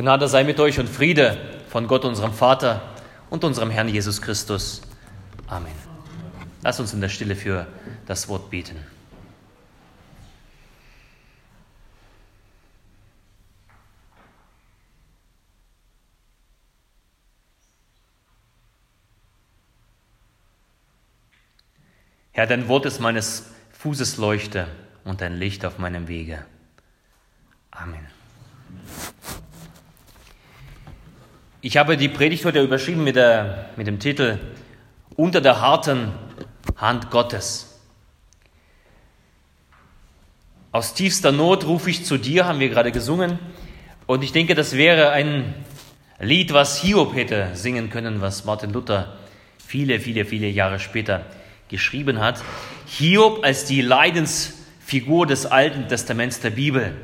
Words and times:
Gnade 0.00 0.28
sei 0.28 0.44
mit 0.44 0.58
euch 0.60 0.80
und 0.80 0.88
Friede 0.88 1.36
von 1.68 1.86
Gott, 1.86 2.06
unserem 2.06 2.32
Vater 2.32 2.80
und 3.28 3.44
unserem 3.44 3.68
Herrn 3.68 3.86
Jesus 3.86 4.22
Christus. 4.22 4.80
Amen. 5.46 5.74
Lass 6.62 6.80
uns 6.80 6.94
in 6.94 7.02
der 7.02 7.10
Stille 7.10 7.36
für 7.36 7.66
das 8.06 8.26
Wort 8.26 8.48
beten. 8.48 8.76
Herr, 22.32 22.46
dein 22.46 22.68
Wort 22.68 22.86
ist 22.86 23.00
meines 23.00 23.50
Fußes 23.72 24.16
Leuchte 24.16 24.66
und 25.04 25.20
ein 25.20 25.36
Licht 25.36 25.66
auf 25.66 25.76
meinem 25.76 26.08
Wege. 26.08 26.46
Amen. 27.70 28.06
Ich 31.62 31.76
habe 31.76 31.98
die 31.98 32.08
Predigt 32.08 32.46
heute 32.46 32.62
überschrieben 32.62 33.04
mit, 33.04 33.16
der, 33.16 33.66
mit 33.76 33.86
dem 33.86 33.98
Titel 33.98 34.38
Unter 35.14 35.42
der 35.42 35.60
harten 35.60 36.12
Hand 36.76 37.10
Gottes. 37.10 37.78
Aus 40.72 40.94
tiefster 40.94 41.32
Not 41.32 41.66
rufe 41.66 41.90
ich 41.90 42.06
zu 42.06 42.16
dir, 42.16 42.46
haben 42.46 42.60
wir 42.60 42.70
gerade 42.70 42.92
gesungen. 42.92 43.38
Und 44.06 44.24
ich 44.24 44.32
denke, 44.32 44.54
das 44.54 44.74
wäre 44.74 45.10
ein 45.10 45.54
Lied, 46.18 46.54
was 46.54 46.80
Hiob 46.80 47.14
hätte 47.14 47.50
singen 47.52 47.90
können, 47.90 48.22
was 48.22 48.46
Martin 48.46 48.72
Luther 48.72 49.18
viele, 49.58 50.00
viele, 50.00 50.24
viele 50.24 50.48
Jahre 50.48 50.78
später 50.78 51.26
geschrieben 51.68 52.20
hat. 52.20 52.42
Hiob 52.86 53.44
als 53.44 53.66
die 53.66 53.82
Leidensfigur 53.82 55.26
des 55.26 55.44
Alten 55.44 55.88
Testaments 55.88 56.40
der 56.40 56.50
Bibel. 56.50 56.94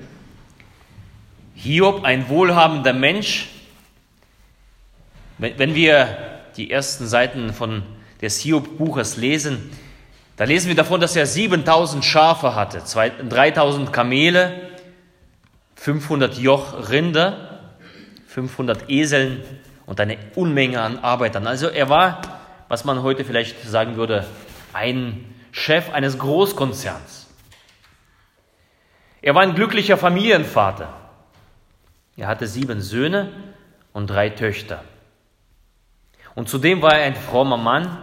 Hiob, 1.54 2.04
ein 2.04 2.30
wohlhabender 2.30 2.94
Mensch, 2.94 3.50
wenn 5.38 5.74
wir 5.74 6.16
die 6.56 6.70
ersten 6.70 7.06
Seiten 7.06 7.52
von 7.52 7.82
des 8.22 8.38
Hiob-Buches 8.38 9.16
lesen, 9.16 9.70
da 10.36 10.44
lesen 10.44 10.68
wir 10.68 10.74
davon, 10.74 11.00
dass 11.00 11.16
er 11.16 11.26
7000 11.26 12.04
Schafe 12.04 12.54
hatte, 12.54 12.82
3000 12.82 13.92
Kamele, 13.92 14.70
500 15.76 16.38
Joch 16.38 16.90
Rinder, 16.90 17.60
500 18.28 18.90
Eseln 18.90 19.42
und 19.86 20.00
eine 20.00 20.18
Unmenge 20.34 20.80
an 20.80 20.98
Arbeitern. 20.98 21.46
Also 21.46 21.68
er 21.68 21.88
war, 21.88 22.20
was 22.68 22.84
man 22.84 23.02
heute 23.02 23.24
vielleicht 23.24 23.62
sagen 23.62 23.96
würde, 23.96 24.26
ein 24.72 25.24
Chef 25.52 25.90
eines 25.92 26.18
Großkonzerns. 26.18 27.28
Er 29.22 29.34
war 29.34 29.42
ein 29.42 29.54
glücklicher 29.54 29.96
Familienvater. 29.96 30.92
Er 32.16 32.28
hatte 32.28 32.46
sieben 32.46 32.80
Söhne 32.80 33.32
und 33.92 34.08
drei 34.08 34.28
Töchter. 34.28 34.84
Und 36.36 36.48
zudem 36.48 36.82
war 36.82 36.94
er 36.94 37.06
ein 37.06 37.16
frommer 37.16 37.56
Mann, 37.56 37.98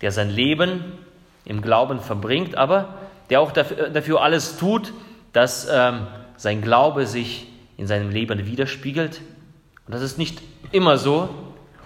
der 0.00 0.10
sein 0.10 0.30
Leben 0.30 0.82
im 1.44 1.62
Glauben 1.62 2.00
verbringt, 2.00 2.56
aber 2.56 2.94
der 3.30 3.40
auch 3.40 3.52
dafür 3.52 4.22
alles 4.22 4.56
tut, 4.56 4.92
dass 5.32 5.68
ähm, 5.70 6.06
sein 6.36 6.62
Glaube 6.62 7.06
sich 7.06 7.46
in 7.76 7.86
seinem 7.86 8.10
Leben 8.10 8.46
widerspiegelt. 8.46 9.20
Und 9.86 9.94
das 9.94 10.02
ist 10.02 10.18
nicht 10.18 10.40
immer 10.72 10.96
so. 10.96 11.28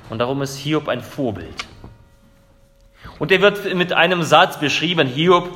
Und 0.08 0.20
darum 0.20 0.40
ist 0.40 0.56
Hiob 0.56 0.88
ein 0.88 1.00
Vorbild. 1.00 1.66
Und 3.18 3.32
er 3.32 3.40
wird 3.40 3.74
mit 3.74 3.92
einem 3.92 4.22
Satz 4.22 4.60
beschrieben, 4.60 5.08
Hiob, 5.08 5.48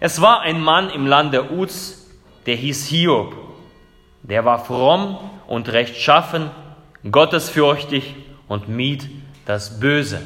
es 0.00 0.20
war 0.20 0.40
ein 0.40 0.60
Mann 0.60 0.88
im 0.88 1.06
Lande 1.06 1.52
Uz, 1.52 2.08
der 2.46 2.56
hieß 2.56 2.86
Hiob. 2.86 3.34
Der 4.22 4.46
war 4.46 4.64
fromm 4.64 5.18
und 5.46 5.68
rechtschaffen, 5.68 6.50
gottesfürchtig 7.10 8.14
und 8.48 8.68
mied 8.68 9.08
das 9.46 9.80
Böse. 9.80 10.20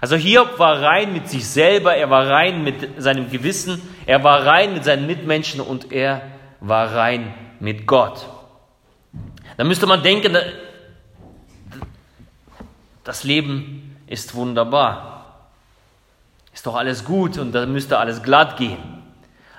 Also 0.00 0.16
Hiob 0.16 0.58
war 0.58 0.82
rein 0.82 1.12
mit 1.12 1.28
sich 1.28 1.48
selber, 1.48 1.94
er 1.94 2.10
war 2.10 2.28
rein 2.28 2.64
mit 2.64 3.00
seinem 3.00 3.30
Gewissen, 3.30 3.80
er 4.04 4.24
war 4.24 4.44
rein 4.44 4.74
mit 4.74 4.84
seinen 4.84 5.06
Mitmenschen 5.06 5.60
und 5.60 5.92
er 5.92 6.22
war 6.60 6.94
rein 6.94 7.32
mit 7.60 7.86
Gott. 7.86 8.28
Da 9.56 9.64
müsste 9.64 9.86
man 9.86 10.02
denken, 10.02 10.36
das 13.04 13.24
Leben 13.24 13.96
ist 14.06 14.34
wunderbar. 14.34 15.48
Ist 16.52 16.66
doch 16.66 16.74
alles 16.74 17.04
gut 17.04 17.38
und 17.38 17.52
da 17.52 17.64
müsste 17.66 17.98
alles 17.98 18.22
glatt 18.22 18.56
gehen. 18.56 18.78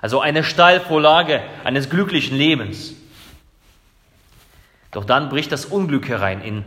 Also 0.01 0.19
eine 0.19 0.44
Steilvorlage 0.44 1.41
eines 1.63 1.90
glücklichen 1.90 2.38
Lebens. 2.38 2.94
Doch 4.91 5.06
dann 5.06 5.30
bricht 5.30 5.51
das 5.51 5.66
Unglück 5.66 6.07
herein 6.07 6.41
in 6.41 6.63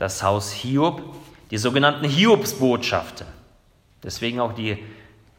das 0.00 0.22
Haus 0.22 0.50
Hiob, 0.50 1.02
die 1.50 1.58
sogenannten 1.58 2.08
Hiobsbotschaften. 2.08 3.26
Deswegen 4.02 4.40
auch 4.40 4.54
die, 4.54 4.78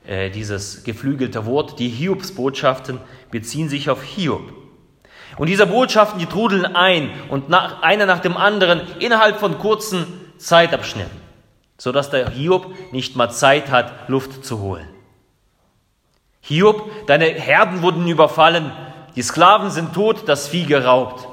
äh, 0.05 0.29
dieses 0.29 0.83
geflügelte 0.83 1.47
Wort, 1.47 1.79
die 1.79 1.89
Hiobsbotschaften 1.89 2.99
beziehen 3.31 3.69
sich 3.69 3.89
auf 3.89 4.03
Hiob. 4.03 4.53
Und 5.37 5.47
diese 5.47 5.65
Botschaften, 5.65 6.19
die 6.19 6.27
trudeln 6.27 6.67
ein 6.67 7.09
und 7.29 7.49
nach, 7.49 7.81
einer 7.81 8.05
nach 8.05 8.19
dem 8.19 8.37
anderen 8.37 8.81
innerhalb 8.99 9.39
von 9.39 9.57
kurzen 9.57 10.05
Zeitabschnitten, 10.37 11.19
sodass 11.77 12.11
der 12.11 12.29
Hiob 12.29 12.67
nicht 12.91 13.15
mal 13.15 13.31
Zeit 13.31 13.71
hat, 13.71 14.09
Luft 14.09 14.45
zu 14.45 14.59
holen. 14.59 14.87
Hiob, 16.41 17.07
deine 17.07 17.25
Herden 17.25 17.81
wurden 17.81 18.07
überfallen, 18.07 18.71
die 19.15 19.23
Sklaven 19.23 19.71
sind 19.71 19.93
tot, 19.93 20.27
das 20.27 20.47
Vieh 20.47 20.65
geraubt. 20.65 21.27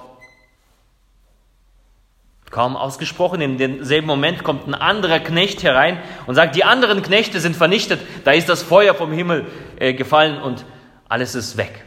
Kaum 2.50 2.76
ausgesprochen, 2.76 3.40
in 3.42 3.58
demselben 3.58 4.06
Moment 4.06 4.42
kommt 4.42 4.66
ein 4.66 4.74
anderer 4.74 5.20
Knecht 5.20 5.62
herein 5.62 6.00
und 6.26 6.34
sagt, 6.34 6.56
die 6.56 6.64
anderen 6.64 7.02
Knechte 7.02 7.40
sind 7.40 7.56
vernichtet, 7.56 8.00
da 8.24 8.32
ist 8.32 8.48
das 8.48 8.62
Feuer 8.62 8.94
vom 8.94 9.12
Himmel 9.12 9.46
äh, 9.78 9.92
gefallen 9.92 10.40
und 10.40 10.64
alles 11.08 11.34
ist 11.34 11.56
weg. 11.58 11.84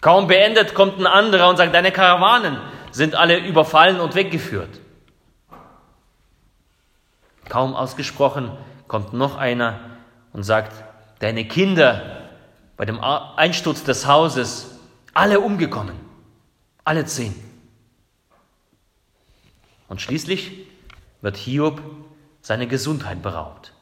Kaum 0.00 0.28
beendet 0.28 0.74
kommt 0.74 0.98
ein 0.98 1.06
anderer 1.06 1.48
und 1.48 1.56
sagt, 1.56 1.74
deine 1.74 1.92
Karawanen 1.92 2.58
sind 2.92 3.14
alle 3.14 3.38
überfallen 3.38 4.00
und 4.00 4.14
weggeführt. 4.14 4.80
Kaum 7.48 7.74
ausgesprochen 7.74 8.52
kommt 8.86 9.12
noch 9.12 9.36
einer 9.36 9.80
und 10.32 10.44
sagt, 10.44 10.72
deine 11.18 11.46
Kinder 11.46 12.28
bei 12.76 12.84
dem 12.84 13.00
Einsturz 13.00 13.84
des 13.84 14.06
Hauses, 14.06 14.78
alle 15.12 15.40
umgekommen, 15.40 15.96
alle 16.84 17.04
zehn. 17.04 17.49
Und 19.90 20.00
schließlich 20.00 20.52
wird 21.20 21.36
Hiob 21.36 21.82
seine 22.40 22.68
Gesundheit 22.68 23.22
beraubt. 23.22 23.74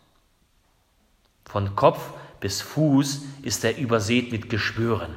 Von 1.44 1.76
Kopf 1.76 2.00
bis 2.40 2.62
Fuß 2.62 3.22
ist 3.42 3.62
er 3.62 3.76
übersät 3.76 4.32
mit 4.32 4.48
Geschwüren, 4.48 5.14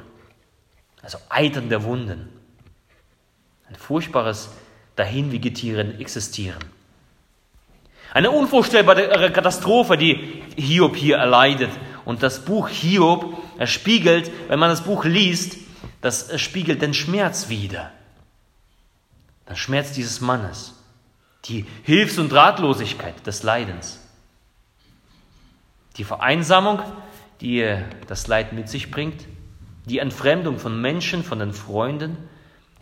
also 1.00 1.16
eiternde 1.30 1.82
Wunden. 1.84 2.28
Ein 3.68 3.74
furchtbares 3.74 4.50
Dahinvegetieren, 4.96 5.98
Existieren. 5.98 6.62
Eine 8.12 8.30
unvorstellbare 8.30 9.32
Katastrophe, 9.32 9.96
die 9.96 10.42
Hiob 10.56 10.94
hier 10.94 11.16
erleidet. 11.16 11.70
Und 12.04 12.22
das 12.22 12.44
Buch 12.44 12.68
Hiob 12.68 13.38
spiegelt, 13.64 14.30
wenn 14.48 14.58
man 14.58 14.68
das 14.68 14.84
Buch 14.84 15.06
liest, 15.06 15.56
das 16.02 16.38
spiegelt 16.38 16.82
den 16.82 16.92
Schmerz 16.92 17.48
wider. 17.48 17.90
Den 19.48 19.56
Schmerz 19.56 19.92
dieses 19.92 20.20
Mannes 20.20 20.74
die 21.46 21.66
Hilfs- 21.82 22.18
und 22.18 22.32
Ratlosigkeit 22.32 23.26
des 23.26 23.42
Leidens, 23.42 24.00
die 25.96 26.04
Vereinsamung, 26.04 26.80
die 27.40 27.76
das 28.06 28.26
Leid 28.28 28.52
mit 28.52 28.68
sich 28.68 28.90
bringt, 28.90 29.26
die 29.86 29.98
Entfremdung 29.98 30.58
von 30.58 30.80
Menschen, 30.80 31.24
von 31.24 31.40
den 31.40 31.52
Freunden. 31.52 32.16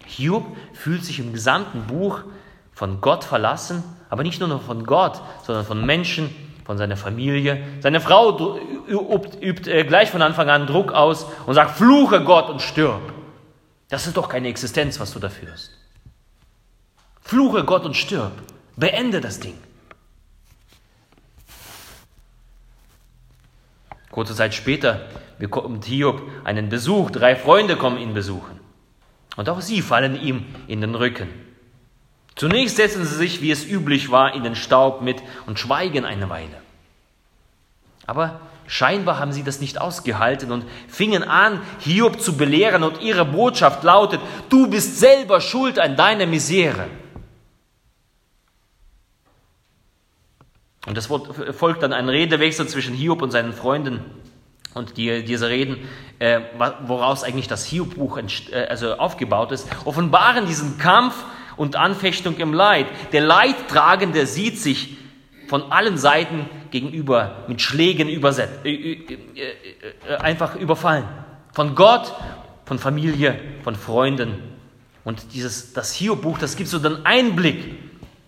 Hiob 0.07 0.45
fühlt 0.75 1.05
sich 1.05 1.19
im 1.19 1.33
gesamten 1.33 1.87
Buch 1.87 2.21
von 2.73 3.01
Gott 3.01 3.25
verlassen, 3.25 3.83
aber 4.11 4.23
nicht 4.23 4.41
nur 4.41 4.61
von 4.61 4.85
Gott, 4.85 5.21
sondern 5.45 5.65
von 5.65 5.85
Menschen, 5.85 6.35
von 6.65 6.79
seiner 6.79 6.97
Familie. 6.97 7.63
Seine 7.81 8.01
Frau 8.01 8.59
übt 8.89 9.71
äh, 9.71 9.85
gleich 9.85 10.11
von 10.11 10.23
Anfang 10.23 10.49
an 10.51 10.67
Druck 10.67 10.93
aus 10.93 11.27
und 11.47 11.55
sagt, 11.55 11.77
fluche 11.77 12.23
Gott 12.23 12.51
und 12.51 12.63
stirb. 12.63 13.01
Das 13.89 14.07
ist 14.07 14.17
doch 14.17 14.29
keine 14.29 14.49
Existenz, 14.49 15.01
was 15.01 15.13
du 15.13 15.19
da 15.19 15.31
führst. 15.31 15.80
Fluche 17.31 17.63
Gott 17.63 17.85
und 17.85 17.95
stirb. 17.95 18.33
Beende 18.75 19.21
das 19.21 19.39
Ding. 19.39 19.57
Kurze 24.11 24.35
Zeit 24.35 24.53
später 24.53 25.07
bekommt 25.39 25.85
Hiob 25.85 26.23
einen 26.43 26.71
Besuch. 26.71 27.13
Drei 27.13 27.37
Freunde 27.37 27.77
kommen 27.77 27.99
ihn 27.99 28.15
besuchen. 28.15 28.59
Und 29.37 29.49
auch 29.49 29.61
sie 29.61 29.81
fallen 29.81 30.21
ihm 30.21 30.45
in 30.67 30.81
den 30.81 30.97
Rücken. 30.97 31.29
Zunächst 32.35 32.75
setzen 32.75 33.05
sie 33.05 33.15
sich, 33.15 33.41
wie 33.41 33.53
es 33.53 33.65
üblich 33.65 34.11
war, 34.11 34.35
in 34.35 34.43
den 34.43 34.57
Staub 34.57 35.01
mit 35.01 35.23
und 35.47 35.61
schweigen 35.61 36.05
eine 36.05 36.29
Weile. 36.31 36.57
Aber 38.07 38.41
Scheinbar 38.67 39.19
haben 39.19 39.33
sie 39.33 39.43
das 39.43 39.61
nicht 39.61 39.81
ausgehalten 39.81 40.53
und 40.53 40.65
fingen 40.87 41.25
an, 41.25 41.61
Hiob 41.81 42.21
zu 42.21 42.37
belehren 42.37 42.85
und 42.85 43.03
ihre 43.03 43.25
Botschaft 43.25 43.83
lautet, 43.83 44.21
du 44.49 44.69
bist 44.69 45.01
selber 45.01 45.41
schuld 45.41 45.81
an 45.81 45.97
deiner 45.97 46.27
Misere. 46.27 46.87
Und 50.87 50.97
es 50.97 51.07
folgt 51.07 51.83
dann 51.83 51.93
ein 51.93 52.09
Redewechsel 52.09 52.67
zwischen 52.67 52.95
Hiob 52.95 53.23
und 53.23 53.31
seinen 53.31 53.53
Freunden. 53.53 54.01
Und 54.73 54.97
die, 54.97 55.25
diese 55.25 55.49
Reden, 55.49 55.79
äh, 56.21 56.41
woraus 56.87 57.25
eigentlich 57.25 57.49
das 57.49 57.67
Hiob-Buch 57.67 58.19
äh, 58.19 58.67
also 58.67 58.95
aufgebaut 58.95 59.51
ist, 59.53 59.69
offenbaren 59.85 60.47
diesen 60.47 60.79
Kampf 60.79 61.25
und 61.57 61.77
Anfechtung 61.77 62.37
im 62.39 62.55
Leid. 62.55 62.87
Der 63.13 63.21
Leidtragende 63.21 64.27
sieht 64.27 64.59
sich 64.59 64.97
von 65.49 65.73
allen 65.73 65.99
Seiten 65.99 66.49
gegenüber 66.71 67.45
mit 67.49 67.61
Schlägen 67.61 68.09
übersetzt, 68.09 68.65
äh, 68.65 68.71
äh, 68.71 69.19
äh, 70.09 70.17
einfach 70.17 70.55
überfallen. 70.55 71.05
Von 71.53 71.75
Gott, 71.75 72.15
von 72.65 72.79
Familie, 72.79 73.39
von 73.65 73.75
Freunden. 73.75 74.35
Und 75.03 75.35
dieses, 75.35 75.73
das 75.73 75.93
Hiob-Buch, 75.93 76.39
das 76.39 76.55
gibt 76.57 76.69
so 76.69 76.79
den 76.79 77.05
Einblick 77.05 77.75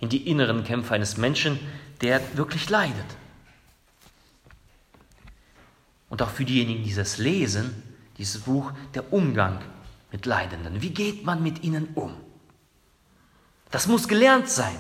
in 0.00 0.08
die 0.08 0.28
inneren 0.28 0.64
Kämpfe 0.64 0.94
eines 0.94 1.16
Menschen, 1.16 1.60
der 2.02 2.20
wirklich 2.36 2.68
leidet. 2.68 3.06
Und 6.08 6.20
auch 6.20 6.30
für 6.30 6.44
diejenigen, 6.44 6.84
die 6.84 6.94
das 6.94 7.18
lesen, 7.18 7.82
dieses 8.18 8.42
Buch, 8.42 8.72
der 8.94 9.12
Umgang 9.12 9.60
mit 10.10 10.26
Leidenden. 10.26 10.82
Wie 10.82 10.90
geht 10.90 11.24
man 11.24 11.42
mit 11.42 11.62
ihnen 11.62 11.88
um? 11.94 12.14
Das 13.70 13.86
muss 13.86 14.08
gelernt 14.08 14.48
sein. 14.48 14.76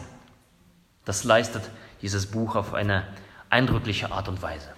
Das 1.04 1.24
leistet 1.24 1.62
dieses 2.02 2.26
Buch 2.26 2.54
auf 2.54 2.74
eine 2.74 3.06
eindrückliche 3.48 4.12
Art 4.12 4.28
und 4.28 4.42
Weise. 4.42 4.68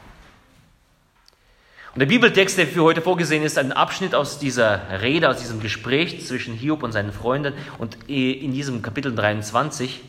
Und 1.94 2.00
der 2.00 2.06
Bibeltext, 2.06 2.58
der 2.58 2.66
für 2.66 2.82
heute 2.82 3.02
vorgesehen 3.02 3.44
ist, 3.44 3.56
ein 3.56 3.72
Abschnitt 3.72 4.14
aus 4.14 4.38
dieser 4.38 5.00
Rede, 5.00 5.28
aus 5.28 5.38
diesem 5.38 5.60
Gespräch 5.60 6.24
zwischen 6.26 6.54
Hiob 6.54 6.82
und 6.82 6.92
seinen 6.92 7.12
Freunden. 7.12 7.54
Und 7.78 7.96
in 8.08 8.52
diesem 8.52 8.82
Kapitel 8.82 9.14
23, 9.14 10.00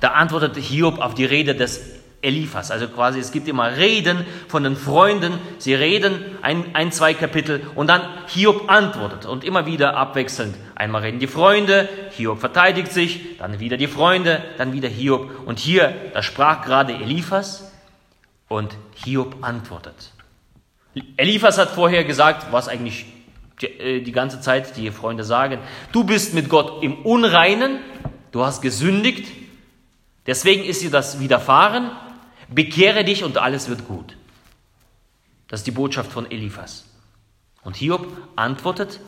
da 0.00 0.08
antwortet 0.08 0.56
Hiob 0.56 1.00
auf 1.00 1.14
die 1.14 1.24
Rede 1.24 1.54
des 1.54 1.98
Eliphas. 2.20 2.70
Also 2.70 2.88
quasi, 2.88 3.20
es 3.20 3.30
gibt 3.30 3.46
immer 3.46 3.76
Reden 3.76 4.26
von 4.48 4.64
den 4.64 4.76
Freunden. 4.76 5.38
Sie 5.58 5.74
reden 5.74 6.24
ein, 6.42 6.74
ein, 6.74 6.90
zwei 6.90 7.14
Kapitel 7.14 7.62
und 7.74 7.86
dann 7.88 8.02
Hiob 8.26 8.68
antwortet 8.68 9.24
und 9.26 9.44
immer 9.44 9.66
wieder 9.66 9.96
abwechselnd. 9.96 10.56
Einmal 10.74 11.02
reden 11.02 11.20
die 11.20 11.28
Freunde, 11.28 11.88
Hiob 12.10 12.40
verteidigt 12.40 12.92
sich, 12.92 13.38
dann 13.38 13.60
wieder 13.60 13.76
die 13.76 13.86
Freunde, 13.86 14.42
dann 14.58 14.72
wieder 14.72 14.88
Hiob. 14.88 15.46
Und 15.46 15.58
hier, 15.58 15.94
da 16.12 16.22
sprach 16.22 16.64
gerade 16.64 16.94
Eliphas 16.94 17.70
und 18.48 18.76
Hiob 18.94 19.36
antwortet. 19.42 20.12
Eliphas 21.16 21.58
hat 21.58 21.70
vorher 21.70 22.04
gesagt, 22.04 22.48
was 22.50 22.68
eigentlich 22.68 23.06
die, 23.60 23.66
äh, 23.66 24.00
die 24.00 24.12
ganze 24.12 24.40
Zeit 24.40 24.76
die 24.76 24.90
Freunde 24.90 25.22
sagen. 25.22 25.58
Du 25.92 26.02
bist 26.02 26.34
mit 26.34 26.48
Gott 26.48 26.82
im 26.82 27.02
Unreinen, 27.02 27.78
du 28.32 28.44
hast 28.44 28.60
gesündigt, 28.60 29.28
deswegen 30.28 30.62
ist 30.62 30.82
dir 30.82 30.90
das 30.90 31.18
widerfahren 31.18 31.90
Bekehre 32.48 33.04
dich 33.04 33.24
und 33.24 33.36
alles 33.36 33.68
wird 33.68 33.86
gut. 33.86 34.16
Das 35.48 35.60
ist 35.60 35.66
die 35.66 35.72
Botschaft 35.72 36.10
von 36.10 36.30
Eliphas. 36.30 36.86
Und 37.62 37.76
Hiob 37.76 38.06
antwortet 38.36 39.00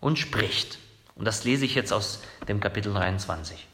und 0.00 0.18
spricht. 0.18 0.78
Und 1.14 1.24
das 1.24 1.44
lese 1.44 1.64
ich 1.64 1.74
jetzt 1.74 1.92
aus 1.92 2.22
dem 2.48 2.60
Kapitel 2.60 2.92
23. 2.92 3.66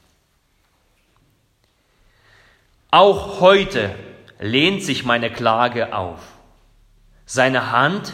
Auch 2.91 3.41
heute 3.41 3.95
lehnt 4.39 4.83
sich 4.83 5.05
meine 5.05 5.33
Klage 5.33 5.97
auf. 5.97 6.21
Seine 7.25 7.73
Hand 7.73 8.13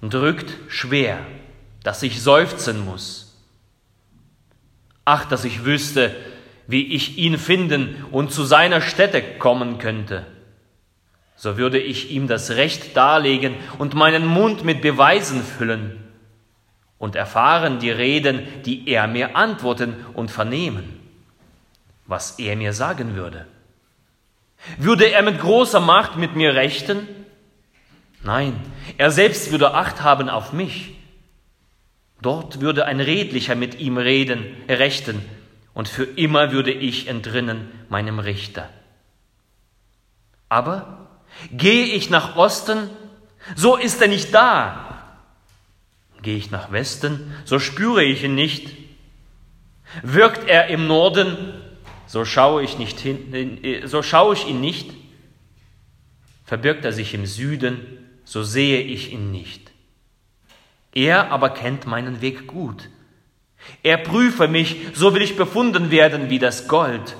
drückt 0.00 0.72
schwer, 0.72 1.18
dass 1.82 2.02
ich 2.02 2.22
seufzen 2.22 2.84
muss. 2.84 3.36
Ach, 5.04 5.26
dass 5.26 5.44
ich 5.44 5.66
wüsste, 5.66 6.16
wie 6.66 6.94
ich 6.94 7.18
ihn 7.18 7.38
finden 7.38 8.04
und 8.10 8.32
zu 8.32 8.44
seiner 8.44 8.80
Stätte 8.80 9.22
kommen 9.22 9.78
könnte. 9.78 10.26
So 11.36 11.56
würde 11.56 11.78
ich 11.78 12.10
ihm 12.10 12.28
das 12.28 12.52
Recht 12.52 12.96
darlegen 12.96 13.54
und 13.78 13.94
meinen 13.94 14.26
Mund 14.26 14.64
mit 14.64 14.80
Beweisen 14.80 15.42
füllen 15.42 16.02
und 16.98 17.16
erfahren 17.16 17.80
die 17.80 17.90
Reden, 17.90 18.46
die 18.64 18.88
er 18.88 19.06
mir 19.06 19.36
antworten 19.36 19.96
und 20.14 20.30
vernehmen, 20.30 21.00
was 22.06 22.38
er 22.38 22.56
mir 22.56 22.72
sagen 22.72 23.14
würde. 23.14 23.46
Würde 24.78 25.10
er 25.10 25.22
mit 25.22 25.40
großer 25.40 25.80
Macht 25.80 26.16
mit 26.16 26.36
mir 26.36 26.54
rechten? 26.54 27.06
Nein, 28.22 28.58
er 28.96 29.10
selbst 29.10 29.50
würde 29.50 29.74
Acht 29.74 30.02
haben 30.02 30.30
auf 30.30 30.52
mich. 30.52 30.94
Dort 32.22 32.62
würde 32.62 32.86
ein 32.86 33.00
Redlicher 33.00 33.54
mit 33.54 33.78
ihm 33.80 33.98
reden, 33.98 34.46
rechten, 34.66 35.20
und 35.74 35.88
für 35.88 36.04
immer 36.04 36.52
würde 36.52 36.72
ich 36.72 37.08
entrinnen 37.08 37.70
meinem 37.88 38.20
Richter. 38.20 38.70
Aber 40.48 41.08
gehe 41.52 41.86
ich 41.86 42.10
nach 42.10 42.36
Osten, 42.36 42.88
so 43.56 43.76
ist 43.76 44.00
er 44.00 44.08
nicht 44.08 44.32
da. 44.32 45.18
Gehe 46.22 46.36
ich 46.36 46.50
nach 46.50 46.72
Westen, 46.72 47.34
so 47.44 47.58
spüre 47.58 48.04
ich 48.04 48.22
ihn 48.22 48.36
nicht. 48.36 48.70
Wirkt 50.02 50.48
er 50.48 50.68
im 50.68 50.86
Norden, 50.86 51.36
so 52.06 52.24
schaue 52.24 52.62
ich, 52.62 52.78
nicht 52.78 52.98
hin, 53.00 53.82
so 53.84 54.02
schaue 54.02 54.34
ich 54.34 54.46
ihn 54.46 54.60
nicht. 54.60 54.92
Verbirgt 56.44 56.84
er 56.84 56.92
sich 56.92 57.14
im 57.14 57.26
Süden, 57.26 57.80
so 58.24 58.42
sehe 58.42 58.80
ich 58.80 59.12
ihn 59.12 59.32
nicht. 59.32 59.72
Er 60.92 61.32
aber 61.32 61.50
kennt 61.50 61.86
meinen 61.86 62.20
Weg 62.20 62.46
gut 62.46 62.88
er 63.82 63.98
prüfe 63.98 64.48
mich, 64.48 64.88
so 64.94 65.14
will 65.14 65.22
ich 65.22 65.36
befunden 65.36 65.90
werden 65.90 66.30
wie 66.30 66.38
das 66.38 66.68
Gold. 66.68 67.16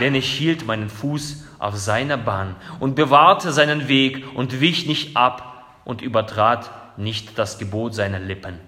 Denn 0.00 0.14
ich 0.14 0.30
hielt 0.30 0.66
meinen 0.66 0.90
Fuß 0.90 1.44
auf 1.58 1.76
seiner 1.76 2.16
Bahn 2.16 2.56
und 2.80 2.94
bewahrte 2.94 3.52
seinen 3.52 3.88
Weg 3.88 4.24
und 4.34 4.60
wich 4.60 4.86
nicht 4.86 5.16
ab 5.16 5.80
und 5.84 6.02
übertrat 6.02 6.70
nicht 6.98 7.38
das 7.38 7.58
Gebot 7.58 7.94
seiner 7.94 8.18
Lippen 8.18 8.58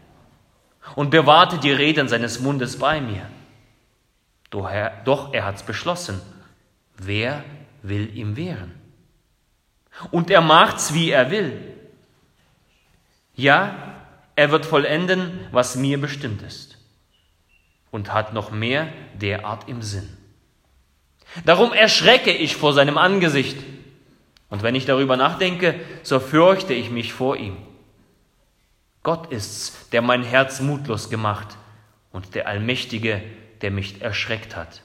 und 0.95 1.11
bewahrte 1.11 1.59
die 1.59 1.73
Reden 1.73 2.09
seines 2.09 2.41
Mundes 2.41 2.79
bei 2.79 3.01
mir. 3.01 3.27
Doch 4.51 4.69
er, 4.69 5.03
doch 5.05 5.33
er 5.33 5.45
hat's 5.45 5.63
beschlossen. 5.63 6.21
Wer 6.97 7.45
will 7.83 8.15
ihm 8.17 8.37
wehren? 8.37 8.73
Und 10.11 10.31
er 10.31 10.41
macht's, 10.41 10.95
wie 10.95 11.11
er 11.11 11.31
will. 11.31 11.61
Ja, 13.35 13.92
er 14.43 14.51
wird 14.51 14.67
vollenden, 14.67 15.39
was 15.53 15.77
mir 15.77 16.01
bestimmt 16.01 16.43
ist 16.43 16.77
und 17.93 18.13
hat 18.13 18.33
noch 18.33 18.51
mehr 18.51 18.93
derart 19.15 19.69
im 19.69 19.83
Sinn. 19.83 20.09
Darum 21.45 21.73
erschrecke 21.73 22.33
ich 22.33 22.57
vor 22.57 22.73
seinem 22.73 22.99
Angesicht. 22.99 23.57
Und 24.51 24.65
wenn 24.65 24.75
ich 24.75 24.85
darüber 24.85 25.17
nachdenke, 25.17 25.79
so 26.03 26.19
fürchte 26.19 26.75
ich 26.75 26.91
mich 26.91 27.13
vor 27.13 27.37
ihm. 27.37 27.57
Gott 29.05 29.31
ist's, 29.31 29.89
der 29.93 30.03
mein 30.03 30.25
Herz 30.25 30.61
mutlos 30.61 31.09
gemacht 31.09 31.57
und 32.11 32.35
der 32.35 32.49
Allmächtige, 32.49 33.23
der 33.61 33.71
mich 33.71 34.03
erschreckt 34.03 34.57
hat. 34.57 34.83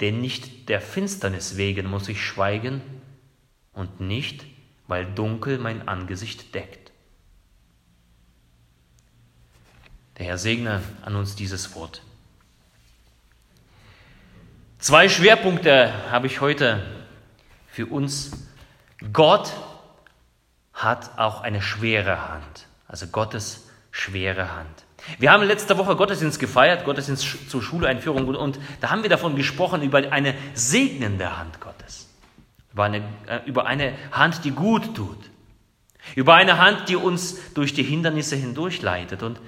Denn 0.00 0.20
nicht 0.20 0.68
der 0.68 0.80
Finsternis 0.80 1.56
wegen 1.56 1.86
muss 1.88 2.08
ich 2.08 2.20
schweigen 2.20 2.82
und 3.72 4.00
nicht, 4.00 4.44
weil 4.88 5.06
dunkel 5.06 5.58
mein 5.58 5.86
Angesicht 5.86 6.52
deckt. 6.52 6.83
Der 10.18 10.26
Herr 10.26 10.38
segne 10.38 10.82
an 11.02 11.16
uns 11.16 11.34
dieses 11.34 11.74
Wort. 11.74 12.02
Zwei 14.78 15.08
Schwerpunkte 15.08 15.92
habe 16.10 16.26
ich 16.26 16.40
heute 16.40 16.82
für 17.66 17.86
uns. 17.86 18.32
Gott 19.12 19.52
hat 20.72 21.18
auch 21.18 21.40
eine 21.40 21.62
schwere 21.62 22.28
Hand, 22.28 22.66
also 22.86 23.06
Gottes 23.06 23.68
schwere 23.90 24.54
Hand. 24.54 24.84
Wir 25.18 25.32
haben 25.32 25.42
letzte 25.44 25.76
Woche 25.78 25.96
Gottesdienst 25.96 26.38
gefeiert, 26.38 26.84
Gottesdienst 26.84 27.50
zur 27.50 27.62
Schuleinführung, 27.62 28.26
und 28.28 28.58
da 28.80 28.90
haben 28.90 29.02
wir 29.02 29.10
davon 29.10 29.36
gesprochen, 29.36 29.82
über 29.82 29.98
eine 30.12 30.34
segnende 30.54 31.36
Hand 31.36 31.60
Gottes. 31.60 32.08
Über 32.72 32.84
eine, 32.84 32.98
äh, 33.26 33.40
über 33.46 33.66
eine 33.66 33.92
Hand, 34.12 34.44
die 34.44 34.50
gut 34.50 34.96
tut. 34.96 35.18
Über 36.14 36.34
eine 36.34 36.58
Hand, 36.58 36.88
die 36.88 36.96
uns 36.96 37.54
durch 37.54 37.72
die 37.72 37.82
Hindernisse 37.82 38.36
hindurchleitet. 38.36 39.22
Und 39.22 39.38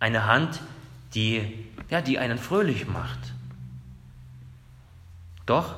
eine 0.00 0.26
Hand, 0.26 0.60
die, 1.14 1.66
ja, 1.90 2.00
die 2.00 2.18
einen 2.18 2.38
fröhlich 2.38 2.86
macht. 2.86 3.18
Doch 5.46 5.76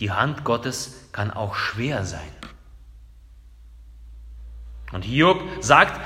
die 0.00 0.10
Hand 0.10 0.44
Gottes 0.44 1.08
kann 1.12 1.30
auch 1.30 1.54
schwer 1.54 2.04
sein. 2.04 2.20
Und 4.92 5.04
Hiob 5.04 5.42
sagt, 5.60 6.00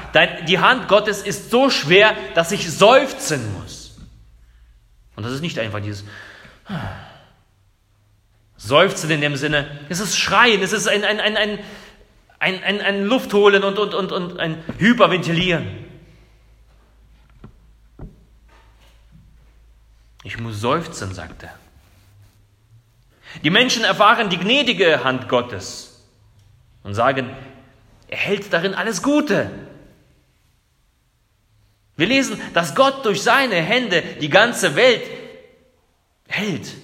die 0.48 0.58
Hand 0.58 0.88
Gottes 0.88 1.22
ist 1.22 1.50
so 1.50 1.70
schwer, 1.70 2.16
dass 2.34 2.50
ich 2.50 2.70
seufzen 2.70 3.52
muss. 3.54 4.00
Und 5.14 5.24
das 5.24 5.32
ist 5.32 5.40
nicht 5.40 5.58
einfach 5.58 5.80
dieses, 5.80 6.04
Seufzen 8.56 9.10
in 9.10 9.20
dem 9.20 9.36
Sinne, 9.36 9.80
es 9.88 10.00
ist 10.00 10.16
Schreien, 10.16 10.62
es 10.62 10.72
ist 10.72 10.88
ein, 10.88 11.04
ein, 11.04 11.18
ein, 11.20 11.36
ein, 11.36 11.58
ein, 12.38 12.62
ein, 12.62 12.80
ein 12.80 13.04
Luftholen 13.04 13.64
und, 13.64 13.78
und, 13.78 13.94
und, 13.94 14.12
und 14.12 14.38
ein 14.38 14.62
Hyperventilieren. 14.78 15.81
Ich 20.22 20.38
muss 20.38 20.60
seufzen, 20.60 21.14
sagt 21.14 21.42
er. 21.42 21.54
Die 23.42 23.50
Menschen 23.50 23.84
erfahren 23.84 24.30
die 24.30 24.38
gnädige 24.38 25.04
Hand 25.04 25.28
Gottes 25.28 26.04
und 26.82 26.94
sagen, 26.94 27.30
er 28.08 28.18
hält 28.18 28.52
darin 28.52 28.74
alles 28.74 29.02
Gute. 29.02 29.50
Wir 31.96 32.06
lesen, 32.06 32.40
dass 32.54 32.74
Gott 32.74 33.04
durch 33.04 33.22
seine 33.22 33.56
Hände 33.56 34.02
die 34.20 34.28
ganze 34.28 34.76
Welt 34.76 35.02
hält. 36.28 36.74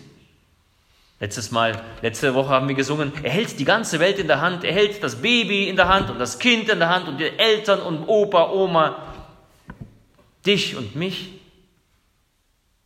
Letztes 1.21 1.50
Mal, 1.50 1.83
letzte 2.00 2.35
Woche 2.35 2.50
haben 2.50 2.68
wir 2.68 2.76
gesungen, 2.76 3.12
er 3.23 3.30
hält 3.30 3.59
die 3.59 3.64
ganze 3.64 3.99
Welt 3.99 4.18
in 4.18 4.28
der 4.28 4.40
Hand, 4.40 4.62
er 4.62 4.73
hält 4.73 5.02
das 5.02 5.16
Baby 5.16 5.68
in 5.68 5.75
der 5.75 5.88
Hand 5.88 6.11
und 6.11 6.18
das 6.18 6.38
Kind 6.38 6.68
in 6.68 6.78
der 6.78 6.88
Hand 6.88 7.09
und 7.09 7.18
die 7.18 7.25
Eltern 7.25 7.80
und 7.80 8.07
Opa, 8.07 8.50
Oma, 8.50 9.02
dich 10.47 10.76
und 10.76 10.95
mich. 10.95 11.38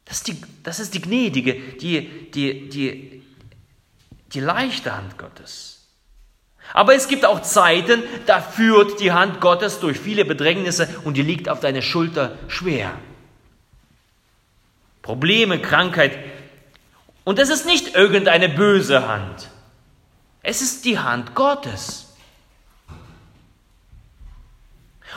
Das 0.05 0.19
ist 0.19 0.29
die, 0.29 0.43
das 0.63 0.81
ist 0.81 0.95
die 0.95 1.01
gnädige, 1.01 1.55
die, 1.55 2.31
die, 2.31 2.69
die, 2.69 3.23
die 4.33 4.41
leichte 4.41 4.95
Hand 4.95 5.17
Gottes. 5.19 5.89
Aber 6.75 6.95
es 6.95 7.09
gibt 7.09 7.25
auch 7.25 7.43
Zeiten, 7.43 8.03
da 8.27 8.41
führt 8.41 9.01
die 9.01 9.13
Hand 9.13 9.41
Gottes 9.41 9.81
durch 9.81 9.99
viele 9.99 10.25
Bedrängnisse 10.25 10.89
und 11.05 11.17
die 11.17 11.23
liegt 11.23 11.49
auf 11.49 11.61
deine 11.61 11.83
Schulter 11.83 12.39
schwer. 12.49 12.93
Probleme, 15.03 15.61
Krankheit, 15.61 16.19
und 17.25 17.39
es 17.39 17.51
ist 17.51 17.67
nicht 17.67 17.95
irgendeine 17.95 18.49
böse 18.49 19.07
Hand. 19.07 19.49
Es 20.43 20.61
ist 20.61 20.85
die 20.85 20.99
Hand 20.99 21.35
Gottes. 21.35 22.09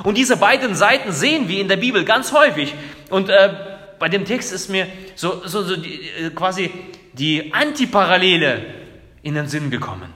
Und 0.04 0.18
diese 0.18 0.38
beiden 0.38 0.76
Seiten 0.76 1.12
sehen 1.12 1.48
wir 1.48 1.62
in 1.62 1.68
der 1.68 1.78
Bibel 1.78 2.06
ganz 2.06 2.32
häufig. 2.32 2.74
Und 3.10 3.30
äh, 3.30 3.75
bei 4.00 4.10
dem 4.10 4.26
Text 4.26 4.52
ist 4.52 4.70
mir 4.70 4.88
so, 5.16 5.42
so, 5.46 5.64
so 5.64 5.76
die, 5.78 6.10
äh, 6.10 6.30
quasi 6.32 6.72
die 7.14 7.54
Antiparallele 7.54 8.66
in 9.22 9.36
den 9.36 9.48
Sinn 9.48 9.72
gekommen. 9.72 10.14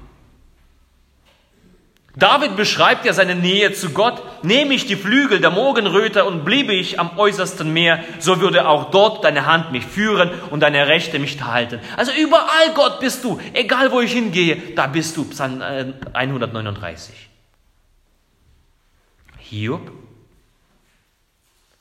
David 2.16 2.58
beschreibt 2.58 3.06
ja 3.06 3.14
seine 3.14 3.36
Nähe 3.36 3.72
zu 3.72 3.92
Gott. 3.92 4.22
Nehme 4.44 4.74
ich 4.74 4.86
die 4.86 4.96
Flügel 4.96 5.40
der 5.40 5.52
Morgenröte 5.52 6.26
und 6.26 6.44
bliebe 6.44 6.74
ich 6.74 7.00
am 7.00 7.18
äußersten 7.18 7.72
Meer, 7.72 8.04
so 8.20 8.42
würde 8.42 8.68
auch 8.68 8.92
dort 8.92 9.24
deine 9.24 9.46
Hand 9.46 9.72
mich 9.72 9.86
führen 9.86 10.30
und 10.50 10.60
deine 10.60 10.88
Rechte 10.88 11.20
mich 11.20 11.42
halten. 11.42 11.80
Also 11.96 12.12
überall 12.12 12.74
Gott 12.76 13.00
bist 13.00 13.24
du, 13.24 13.40
egal 13.54 13.92
wo 13.92 14.02
ich 14.02 14.12
hingehe, 14.12 14.58
da 14.76 14.88
bist 14.88 15.16
du. 15.16 15.26
Psalm 15.26 15.62
139. 16.14 17.16
Äh, 17.16 17.30
Hiob, 19.40 19.92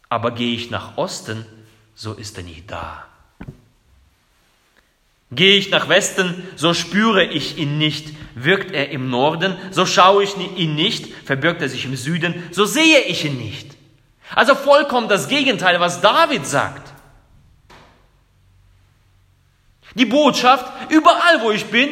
aber 0.08 0.30
gehe 0.30 0.54
ich 0.54 0.70
nach 0.70 0.96
Osten, 0.96 1.44
so 1.98 2.12
ist 2.12 2.36
er 2.38 2.44
nicht 2.44 2.70
da. 2.70 3.04
Gehe 5.32 5.58
ich 5.58 5.70
nach 5.70 5.88
Westen, 5.88 6.46
so 6.54 6.72
spüre 6.72 7.24
ich 7.24 7.58
ihn 7.58 7.76
nicht. 7.76 8.14
Wirkt 8.36 8.70
er 8.70 8.90
im 8.90 9.10
Norden, 9.10 9.56
so 9.72 9.84
schaue 9.84 10.22
ich 10.22 10.36
ihn 10.36 10.76
nicht. 10.76 11.12
Verbirgt 11.26 11.60
er 11.60 11.68
sich 11.68 11.84
im 11.84 11.96
Süden, 11.96 12.48
so 12.52 12.66
sehe 12.66 13.00
ich 13.00 13.24
ihn 13.24 13.36
nicht. 13.36 13.76
Also 14.32 14.54
vollkommen 14.54 15.08
das 15.08 15.28
Gegenteil, 15.28 15.80
was 15.80 16.00
David 16.00 16.46
sagt. 16.46 16.94
Die 19.96 20.06
Botschaft, 20.06 20.92
überall 20.92 21.42
wo 21.42 21.50
ich 21.50 21.66
bin, 21.66 21.90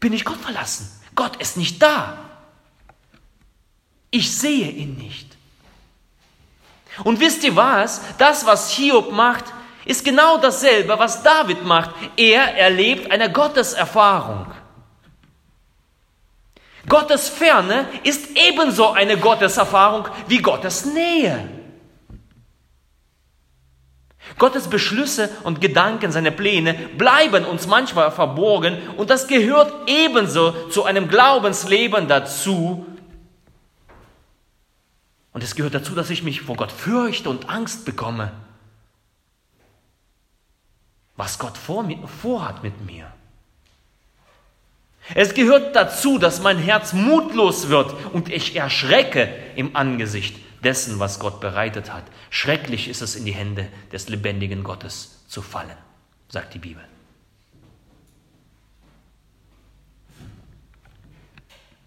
bin 0.00 0.12
ich 0.12 0.26
Gott 0.26 0.38
verlassen. 0.38 0.86
Gott 1.14 1.36
ist 1.36 1.56
nicht 1.56 1.82
da. 1.82 2.28
Ich 4.10 4.36
sehe 4.36 4.68
ihn 4.68 4.96
nicht. 4.96 5.34
Und 7.02 7.18
wisst 7.18 7.42
ihr 7.42 7.56
was? 7.56 8.00
Das, 8.18 8.46
was 8.46 8.70
Hiob 8.70 9.10
macht, 9.10 9.46
ist 9.84 10.04
genau 10.04 10.38
dasselbe, 10.38 10.98
was 10.98 11.22
David 11.22 11.64
macht. 11.64 11.90
Er 12.16 12.56
erlebt 12.56 13.10
eine 13.10 13.32
Gotteserfahrung. 13.32 14.46
Gottes 16.88 17.28
Ferne 17.28 17.86
ist 18.02 18.36
ebenso 18.36 18.90
eine 18.90 19.16
Gotteserfahrung 19.16 20.06
wie 20.28 20.38
Gottes 20.38 20.84
Nähe. 20.84 21.48
Gottes 24.38 24.68
Beschlüsse 24.68 25.30
und 25.44 25.60
Gedanken, 25.60 26.10
seine 26.10 26.32
Pläne 26.32 26.74
bleiben 26.74 27.44
uns 27.44 27.66
manchmal 27.66 28.10
verborgen 28.10 28.78
und 28.96 29.10
das 29.10 29.28
gehört 29.28 29.72
ebenso 29.86 30.68
zu 30.70 30.84
einem 30.84 31.08
Glaubensleben 31.08 32.08
dazu. 32.08 32.86
Und 35.34 35.42
es 35.42 35.54
gehört 35.54 35.74
dazu, 35.74 35.94
dass 35.94 36.08
ich 36.08 36.22
mich 36.22 36.40
vor 36.40 36.56
Gott 36.56 36.72
fürchte 36.72 37.28
und 37.28 37.50
Angst 37.50 37.84
bekomme 37.84 38.32
was 41.16 41.38
Gott 41.38 41.56
vor 41.56 41.88
vorhat 42.06 42.62
mit 42.62 42.84
mir. 42.84 43.10
Es 45.14 45.34
gehört 45.34 45.76
dazu, 45.76 46.18
dass 46.18 46.42
mein 46.42 46.58
Herz 46.58 46.92
mutlos 46.92 47.68
wird 47.68 47.94
und 48.12 48.30
ich 48.30 48.56
erschrecke 48.56 49.28
im 49.54 49.76
Angesicht 49.76 50.36
dessen, 50.64 50.98
was 50.98 51.20
Gott 51.20 51.40
bereitet 51.40 51.92
hat. 51.92 52.04
Schrecklich 52.30 52.88
ist 52.88 53.02
es, 53.02 53.14
in 53.14 53.26
die 53.26 53.34
Hände 53.34 53.68
des 53.92 54.08
lebendigen 54.08 54.64
Gottes 54.64 55.24
zu 55.28 55.42
fallen, 55.42 55.76
sagt 56.28 56.54
die 56.54 56.58
Bibel. 56.58 56.82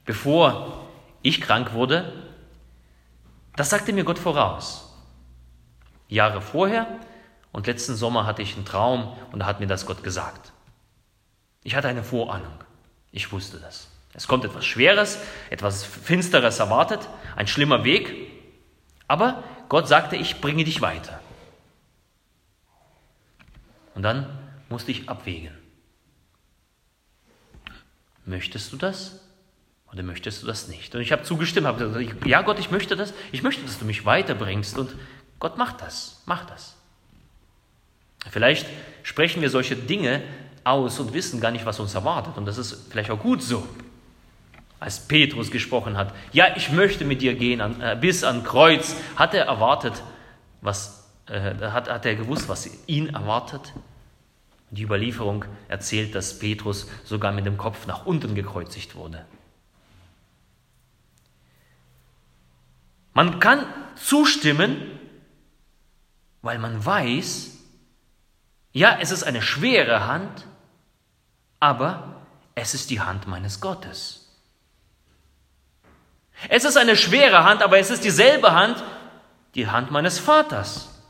Bevor 0.05 0.87
ich 1.23 1.41
krank 1.41 1.73
wurde, 1.73 2.13
das 3.57 3.71
sagte 3.71 3.91
mir 3.91 4.03
Gott 4.03 4.19
voraus. 4.19 4.93
Jahre 6.07 6.41
vorher 6.41 6.87
und 7.51 7.67
letzten 7.67 7.95
Sommer 7.95 8.25
hatte 8.25 8.43
ich 8.43 8.55
einen 8.55 8.65
Traum 8.65 9.17
und 9.31 9.39
da 9.39 9.45
hat 9.47 9.59
mir 9.59 9.67
das 9.67 9.85
Gott 9.85 10.03
gesagt. 10.03 10.53
Ich 11.63 11.75
hatte 11.75 11.87
eine 11.87 12.03
Vorahnung. 12.03 12.53
Ich 13.11 13.31
wusste 13.31 13.57
das. 13.57 13.89
Es 14.13 14.27
kommt 14.27 14.45
etwas 14.45 14.65
Schweres, 14.65 15.17
etwas 15.49 15.83
Finsteres 15.83 16.59
erwartet, 16.59 17.09
ein 17.35 17.47
schlimmer 17.47 17.83
Weg. 17.83 18.31
Aber 19.07 19.43
Gott 19.69 19.87
sagte, 19.87 20.15
ich 20.15 20.39
bringe 20.39 20.63
dich 20.63 20.81
weiter. 20.81 21.19
Und 23.95 24.03
dann 24.03 24.29
musste 24.69 24.91
ich 24.91 25.09
abwägen. 25.09 25.57
Möchtest 28.23 28.71
du 28.71 28.77
das 28.77 29.26
oder 29.91 30.03
möchtest 30.03 30.43
du 30.43 30.47
das 30.47 30.67
nicht? 30.67 30.93
Und 30.95 31.01
ich 31.01 31.11
habe 31.11 31.23
zugestimmt, 31.23 31.67
habe 31.67 31.89
gesagt, 31.89 32.25
ja 32.25 32.41
Gott, 32.41 32.59
ich 32.59 32.71
möchte 32.71 32.95
das. 32.95 33.13
Ich 33.31 33.43
möchte, 33.43 33.63
dass 33.63 33.79
du 33.79 33.85
mich 33.85 34.05
weiterbringst. 34.05 34.77
Und 34.77 34.95
Gott 35.39 35.57
macht 35.57 35.81
das, 35.81 36.21
macht 36.25 36.49
das. 36.49 36.75
Vielleicht 38.29 38.67
sprechen 39.03 39.41
wir 39.41 39.49
solche 39.49 39.75
Dinge 39.75 40.21
aus 40.63 40.99
und 40.99 41.13
wissen 41.13 41.39
gar 41.39 41.51
nicht, 41.51 41.65
was 41.65 41.79
uns 41.79 41.95
erwartet. 41.95 42.37
Und 42.37 42.45
das 42.45 42.57
ist 42.57 42.89
vielleicht 42.89 43.09
auch 43.09 43.19
gut 43.19 43.41
so. 43.41 43.65
Als 44.79 45.07
Petrus 45.07 45.49
gesprochen 45.49 45.97
hat, 45.97 46.13
ja, 46.33 46.55
ich 46.55 46.71
möchte 46.71 47.03
mit 47.03 47.21
dir 47.21 47.33
gehen 47.33 47.61
an, 47.61 47.81
äh, 47.81 47.97
bis 47.99 48.23
an 48.23 48.43
Kreuz, 48.43 48.95
hat 49.15 49.33
er 49.33 49.45
erwartet, 49.45 50.03
was, 50.61 51.09
äh, 51.27 51.55
hat, 51.71 51.89
hat 51.89 52.05
er 52.05 52.15
gewusst, 52.15 52.47
was 52.47 52.69
ihn 52.85 53.09
erwartet? 53.09 53.73
Die 54.69 54.83
Überlieferung 54.83 55.45
erzählt, 55.67 56.13
dass 56.13 56.37
Petrus 56.37 56.87
sogar 57.05 57.31
mit 57.31 57.45
dem 57.45 57.57
Kopf 57.57 57.87
nach 57.87 58.05
unten 58.05 58.35
gekreuzigt 58.35 58.95
wurde. 58.95 59.25
Man 63.17 63.39
kann 63.39 63.65
zustimmen, 63.95 64.99
weil 66.43 66.59
man 66.59 66.85
weiß, 66.85 67.51
ja, 68.73 68.99
es 69.01 69.09
ist 69.09 69.23
eine 69.23 69.41
schwere 69.41 70.05
Hand, 70.05 70.45
aber 71.59 72.21
es 72.53 72.75
ist 72.75 72.91
die 72.91 73.01
Hand 73.01 73.25
meines 73.25 73.59
Gottes. 73.59 74.37
Es 76.47 76.63
ist 76.63 76.77
eine 76.77 76.95
schwere 76.95 77.43
Hand, 77.43 77.63
aber 77.63 77.79
es 77.79 77.89
ist 77.89 78.03
dieselbe 78.03 78.53
Hand, 78.53 78.83
die 79.55 79.65
Hand 79.67 79.89
meines 79.89 80.19
Vaters. 80.19 81.01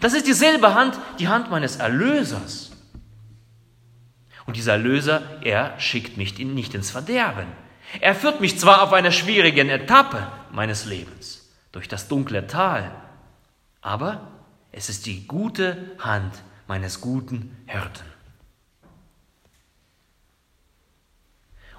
Das 0.00 0.12
ist 0.12 0.28
dieselbe 0.28 0.74
Hand, 0.74 0.96
die 1.18 1.26
Hand 1.26 1.50
meines 1.50 1.74
Erlösers. 1.74 2.70
Und 4.46 4.56
dieser 4.56 4.74
Erlöser, 4.74 5.42
er 5.42 5.74
schickt 5.80 6.16
mich 6.16 6.38
nicht 6.38 6.72
ins 6.72 6.92
Verderben. 6.92 7.48
Er 8.00 8.14
führt 8.14 8.40
mich 8.40 8.60
zwar 8.60 8.82
auf 8.82 8.92
einer 8.92 9.10
schwierigen 9.10 9.70
Etappe 9.70 10.30
meines 10.52 10.84
Lebens, 10.84 11.50
durch 11.72 11.88
das 11.88 12.08
dunkle 12.08 12.46
Tal, 12.46 12.94
aber 13.80 14.28
es 14.70 14.88
ist 14.88 15.06
die 15.06 15.26
gute 15.26 15.90
Hand 15.98 16.34
meines 16.68 17.00
guten 17.00 17.56
Hirten. 17.66 18.04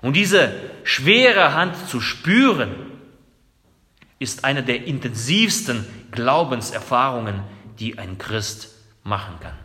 Und 0.01 0.17
diese 0.17 0.53
schwere 0.83 1.53
Hand 1.53 1.77
zu 1.87 2.01
spüren, 2.01 2.91
ist 4.23 4.45
eine 4.45 4.63
der 4.63 4.85
intensivsten 4.85 5.85
Glaubenserfahrungen, 6.11 7.41
die 7.79 7.97
ein 7.97 8.17
Christ 8.17 8.73
machen 9.03 9.39
kann. 9.39 9.57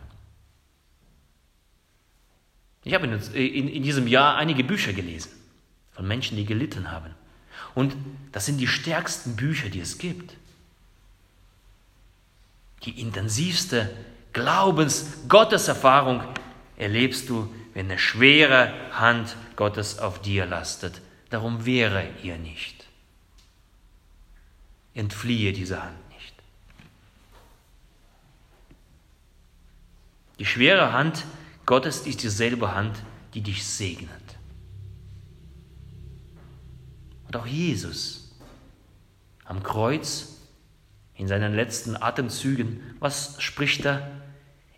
Ich 2.83 2.93
habe 2.93 3.07
in, 3.07 3.67
in, 3.67 3.83
diesem 3.83 4.07
Jahr 4.07 4.35
einige 4.35 4.63
Bücher 4.63 4.93
gelesen 4.93 5.31
von 5.91 6.07
Menschen, 6.07 6.37
die 6.37 6.45
gelitten 6.45 6.91
haben. 6.91 7.13
Und 7.75 7.95
das 8.31 8.45
sind 8.45 8.57
die 8.57 8.67
stärksten 8.67 9.35
Bücher, 9.35 9.69
die 9.69 9.79
es 9.79 9.97
gibt. 9.97 10.35
Die 12.83 12.99
intensivste 12.99 13.89
Glaubens-Gotteserfahrung 14.33 16.23
erlebst 16.77 17.29
du, 17.29 17.53
wenn 17.73 17.85
eine 17.87 17.99
schwere 17.99 18.73
Hand 18.91 19.35
Gottes 19.55 19.99
auf 19.99 20.21
dir 20.21 20.45
lastet. 20.45 21.01
Darum 21.29 21.65
wehre 21.65 22.07
ihr 22.23 22.37
nicht. 22.37 22.85
Entfliehe 24.93 25.53
dieser 25.53 25.83
Hand 25.83 26.09
nicht. 26.09 26.33
Die 30.39 30.45
schwere 30.45 30.93
Hand 30.93 31.25
Gottes 31.65 32.07
ist 32.07 32.23
dieselbe 32.23 32.73
Hand, 32.73 32.97
die 33.33 33.41
dich 33.41 33.65
segnet. 33.65 34.09
Und 37.29 37.35
auch 37.35 37.45
Jesus 37.45 38.31
am 39.45 39.61
Kreuz, 39.61 40.39
in 41.13 41.27
seinen 41.27 41.53
letzten 41.53 41.95
Atemzügen, 41.95 42.81
was 42.99 43.39
spricht 43.39 43.85
er? 43.85 44.09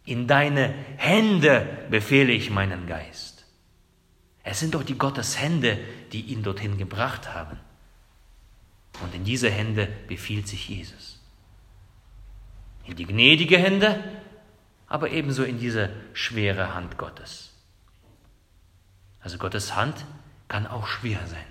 In 0.03 0.27
deine 0.27 0.73
Hände 0.97 1.65
befehle 1.89 2.33
ich 2.33 2.49
meinen 2.49 2.87
Geist. 2.87 3.45
Es 4.43 4.59
sind 4.59 4.75
doch 4.75 4.83
die 4.83 4.97
Gottes 4.97 5.39
Hände, 5.39 5.79
die 6.11 6.23
ihn 6.23 6.43
dorthin 6.43 6.77
gebracht 6.77 7.33
haben. 7.33 7.57
Und 9.01 9.15
in 9.15 9.23
diese 9.23 9.49
Hände 9.49 9.87
befiehlt 10.09 10.49
sich 10.49 10.67
Jesus. 10.67 11.21
In 12.83 12.97
die 12.97 13.05
gnädige 13.05 13.59
Hände, 13.59 14.03
aber 14.87 15.11
ebenso 15.11 15.43
in 15.43 15.57
diese 15.57 15.89
schwere 16.11 16.75
Hand 16.75 16.97
Gottes. 16.97 17.53
Also 19.21 19.37
Gottes 19.37 19.73
Hand 19.73 20.05
kann 20.49 20.67
auch 20.67 20.87
schwer 20.87 21.25
sein. 21.27 21.50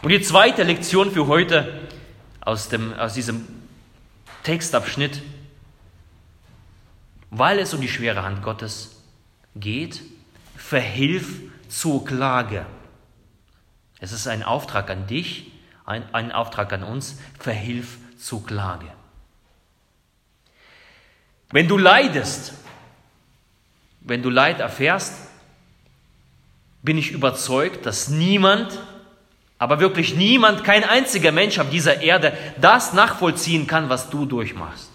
Und 0.00 0.10
die 0.10 0.22
zweite 0.22 0.62
Lektion 0.62 1.12
für 1.12 1.26
heute 1.26 1.80
aus, 2.40 2.68
dem, 2.68 2.94
aus 2.94 3.14
diesem 3.14 3.46
Textabschnitt, 4.42 5.22
weil 7.30 7.58
es 7.58 7.74
um 7.74 7.80
die 7.80 7.88
schwere 7.88 8.22
Hand 8.22 8.42
Gottes 8.42 9.02
geht, 9.54 10.02
verhilf 10.56 11.40
zur 11.68 12.04
Klage. 12.04 12.66
Es 14.00 14.12
ist 14.12 14.26
ein 14.26 14.42
Auftrag 14.42 14.90
an 14.90 15.06
dich, 15.06 15.52
ein, 15.84 16.02
ein 16.14 16.32
Auftrag 16.32 16.72
an 16.72 16.82
uns, 16.82 17.18
verhilf 17.38 17.98
zur 18.18 18.44
Klage. 18.44 18.86
Wenn 21.50 21.68
du 21.68 21.76
leidest, 21.76 22.54
wenn 24.00 24.22
du 24.22 24.30
Leid 24.30 24.60
erfährst, 24.60 25.14
bin 26.82 26.98
ich 26.98 27.12
überzeugt, 27.12 27.86
dass 27.86 28.08
niemand, 28.08 28.78
aber 29.62 29.78
wirklich 29.78 30.16
niemand, 30.16 30.64
kein 30.64 30.82
einziger 30.82 31.30
Mensch 31.30 31.60
auf 31.60 31.70
dieser 31.70 32.00
Erde 32.02 32.36
das 32.60 32.94
nachvollziehen 32.94 33.68
kann, 33.68 33.88
was 33.88 34.10
du 34.10 34.26
durchmachst. 34.26 34.90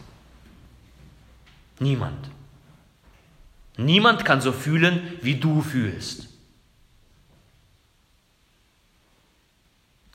Niemand. 1.80 2.28
Niemand 3.78 4.26
kann 4.26 4.42
so 4.42 4.52
fühlen, 4.52 5.14
wie 5.22 5.36
du 5.36 5.62
fühlst. 5.62 6.28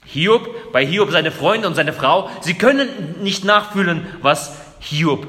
Hiob, 0.05 0.71
bei 0.71 0.85
Hiob 0.85 1.13
seine 1.13 1.31
Freunde 1.31 1.67
und 1.67 1.75
seine 1.75 1.95
Frau, 1.95 2.29
sie 2.43 2.53
können 2.53 3.23
nicht 3.23 3.47
nachfühlen, 3.47 4.07
was 4.21 4.55
Hiob 4.81 5.29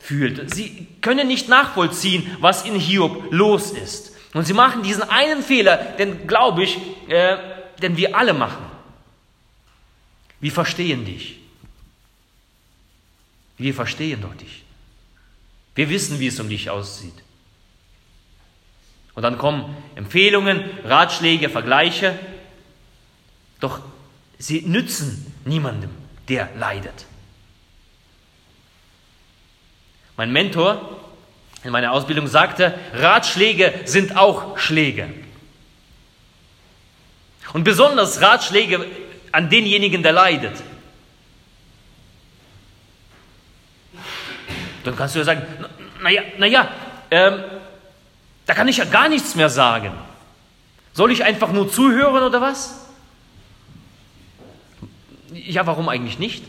fühlt. 0.00 0.52
Sie 0.52 0.88
können 1.02 1.28
nicht 1.28 1.48
nachvollziehen, 1.48 2.36
was 2.40 2.64
in 2.64 2.74
Hiob 2.74 3.28
los 3.30 3.70
ist. 3.70 4.16
Und 4.34 4.44
sie 4.44 4.54
machen 4.54 4.82
diesen 4.82 5.04
einen 5.04 5.44
Fehler, 5.44 5.76
den 5.76 6.26
glaube 6.26 6.64
ich, 6.64 6.80
äh, 7.06 7.36
den 7.82 7.96
wir 7.96 8.16
alle 8.16 8.34
machen. 8.34 8.64
Wir 10.40 10.52
verstehen 10.52 11.04
dich. 11.04 11.38
Wir 13.58 13.74
verstehen 13.74 14.20
doch 14.20 14.34
dich. 14.34 14.64
Wir 15.74 15.88
wissen, 15.88 16.20
wie 16.20 16.26
es 16.26 16.38
um 16.40 16.48
dich 16.48 16.70
aussieht. 16.70 17.22
Und 19.14 19.22
dann 19.22 19.38
kommen 19.38 19.74
Empfehlungen, 19.94 20.62
Ratschläge, 20.84 21.48
Vergleiche. 21.48 22.18
Doch 23.60 23.80
Sie 24.38 24.60
nützen 24.62 25.32
niemandem, 25.44 25.90
der 26.28 26.50
leidet. 26.56 27.06
Mein 30.16 30.32
Mentor 30.32 31.00
in 31.64 31.70
meiner 31.70 31.92
Ausbildung 31.92 32.26
sagte, 32.26 32.78
Ratschläge 32.92 33.80
sind 33.86 34.16
auch 34.16 34.58
Schläge. 34.58 35.12
Und 37.56 37.64
besonders 37.64 38.20
Ratschläge 38.20 38.84
an 39.32 39.48
denjenigen, 39.48 40.02
der 40.02 40.12
leidet. 40.12 40.62
Dann 44.84 44.94
kannst 44.94 45.14
du 45.14 45.20
ja 45.20 45.24
sagen, 45.24 45.40
naja, 46.02 46.20
naja, 46.36 46.68
ähm, 47.10 47.42
da 48.44 48.52
kann 48.52 48.68
ich 48.68 48.76
ja 48.76 48.84
gar 48.84 49.08
nichts 49.08 49.36
mehr 49.36 49.48
sagen. 49.48 49.92
Soll 50.92 51.10
ich 51.12 51.24
einfach 51.24 51.50
nur 51.50 51.72
zuhören 51.72 52.24
oder 52.24 52.42
was? 52.42 52.88
Ja, 55.32 55.66
warum 55.66 55.88
eigentlich 55.88 56.18
nicht? 56.18 56.44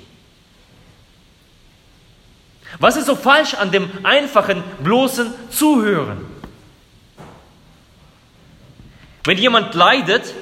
Was 2.80 2.98
ist 2.98 3.06
so 3.06 3.16
falsch 3.16 3.54
an 3.54 3.72
dem 3.72 3.90
einfachen, 4.04 4.62
bloßen 4.84 5.34
Zuhören? 5.52 6.26
Wenn 9.24 9.38
jemand 9.38 9.74
leidet, 9.74 10.34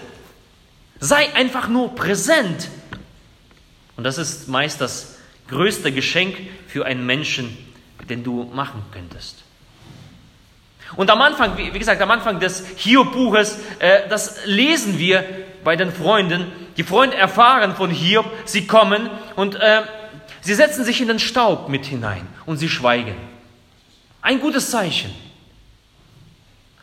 sei 1.06 1.34
einfach 1.36 1.68
nur 1.68 1.96
präsent. 1.96 2.70
Und 3.96 4.04
das 4.04 4.18
ist 4.18 4.48
meist 4.48 4.82
das 4.82 5.18
größte 5.48 5.91
Geschenk 5.91 6.36
für 6.68 6.86
einen 6.86 7.06
Menschen, 7.06 7.56
den 8.10 8.24
du 8.24 8.44
machen 8.44 8.84
könntest. 8.91 9.44
Und 10.96 11.10
am 11.10 11.22
Anfang, 11.22 11.58
wie 11.58 11.80
gesagt, 11.80 12.02
am 12.02 12.12
Anfang 12.12 12.39
des 12.39 12.65
Hiob-Buches, 12.78 13.58
äh, 13.80 14.08
das 14.10 14.46
lesen 14.46 15.00
wir 15.00 15.24
bei 15.63 15.76
den 15.76 15.91
Freunden. 15.91 16.52
Die 16.78 16.84
Freunde 16.84 17.18
erfahren 17.18 17.76
von 17.76 17.89
Hiob, 17.89 18.26
sie 18.46 18.68
kommen 18.68 19.10
und 19.36 19.56
äh, 19.56 19.82
sie 20.41 20.54
setzen 20.54 20.86
sich 20.86 21.02
in 21.02 21.08
den 21.08 21.20
Staub 21.20 21.70
mit 21.70 21.86
hinein 21.86 22.28
und 22.46 22.58
sie 22.58 22.70
schweigen. 22.70 23.15
Ein 24.22 24.39
gutes 24.39 24.72
Zeichen. 24.72 25.13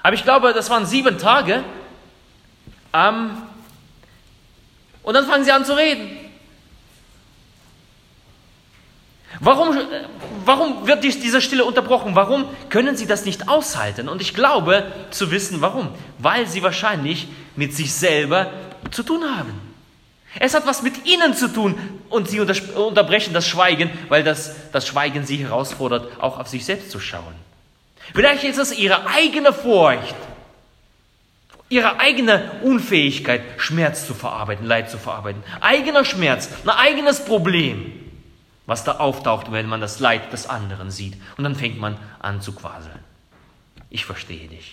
Aber 0.03 0.15
ich 0.15 0.25
glaube, 0.25 0.53
das 0.53 0.69
waren 0.69 0.85
sieben 0.85 1.19
Tage. 1.19 1.63
Ähm, 2.93 3.31
und 5.03 5.15
dann 5.15 5.27
fangen 5.27 5.45
sie 5.45 5.53
an 5.53 5.65
zu 5.65 5.77
reden. 5.77 6.11
Warum, 9.41 9.77
warum 10.45 10.87
wird 10.87 11.03
diese 11.03 11.41
Stille 11.41 11.65
unterbrochen? 11.65 12.15
Warum 12.15 12.45
können 12.69 12.97
sie 12.97 13.07
das 13.07 13.25
nicht 13.25 13.49
aushalten? 13.49 14.09
Und 14.09 14.21
ich 14.21 14.35
glaube 14.35 14.93
zu 15.11 15.31
wissen, 15.31 15.61
warum. 15.61 15.89
Weil 16.19 16.47
sie 16.47 16.63
wahrscheinlich 16.63 17.27
mit 17.57 17.75
sich 17.75 17.93
selber 17.93 18.51
zu 18.91 19.03
tun 19.03 19.25
haben. 19.25 19.73
Es 20.39 20.55
hat 20.55 20.67
was 20.67 20.83
mit 20.83 21.07
ihnen 21.07 21.35
zu 21.35 21.49
tun 21.49 21.79
und 22.09 22.29
sie 22.29 22.41
unterbrechen 22.41 23.35
das 23.35 23.47
Schweigen, 23.47 23.91
weil 24.09 24.23
das, 24.23 24.71
das 24.71 24.87
Schweigen 24.87 25.27
sie 25.27 25.37
herausfordert, 25.37 26.21
auch 26.21 26.39
auf 26.39 26.49
sich 26.49 26.65
selbst 26.65 26.91
zu 26.91 27.01
schauen. 27.01 27.35
Vielleicht 28.15 28.45
ist 28.45 28.59
es 28.59 28.77
ihre 28.77 29.07
eigene 29.07 29.53
Furcht, 29.53 30.15
ihre 31.73 31.99
eigene 31.99 32.61
Unfähigkeit, 32.63 33.43
Schmerz 33.57 34.07
zu 34.07 34.15
verarbeiten, 34.15 34.67
Leid 34.67 34.91
zu 34.91 34.99
verarbeiten, 34.99 35.43
eigener 35.61 36.05
Schmerz, 36.05 36.49
ein 36.65 36.71
eigenes 36.71 37.25
Problem 37.25 37.93
was 38.67 38.85
da 38.85 38.93
auftaucht, 38.93 39.51
wenn 39.53 39.69
man 39.69 39.81
das 39.81 40.01
Leid 40.01 40.33
des 40.33 40.47
anderen 40.47 40.91
sieht. 40.91 41.15
Und 41.37 41.45
dann 41.45 41.57
fängt 41.57 41.79
man 41.79 41.99
an 42.21 42.41
zu 42.41 42.53
quaseln. 42.53 42.99
Ich 43.91 44.05
verstehe 44.05 44.49
dich. 44.49 44.73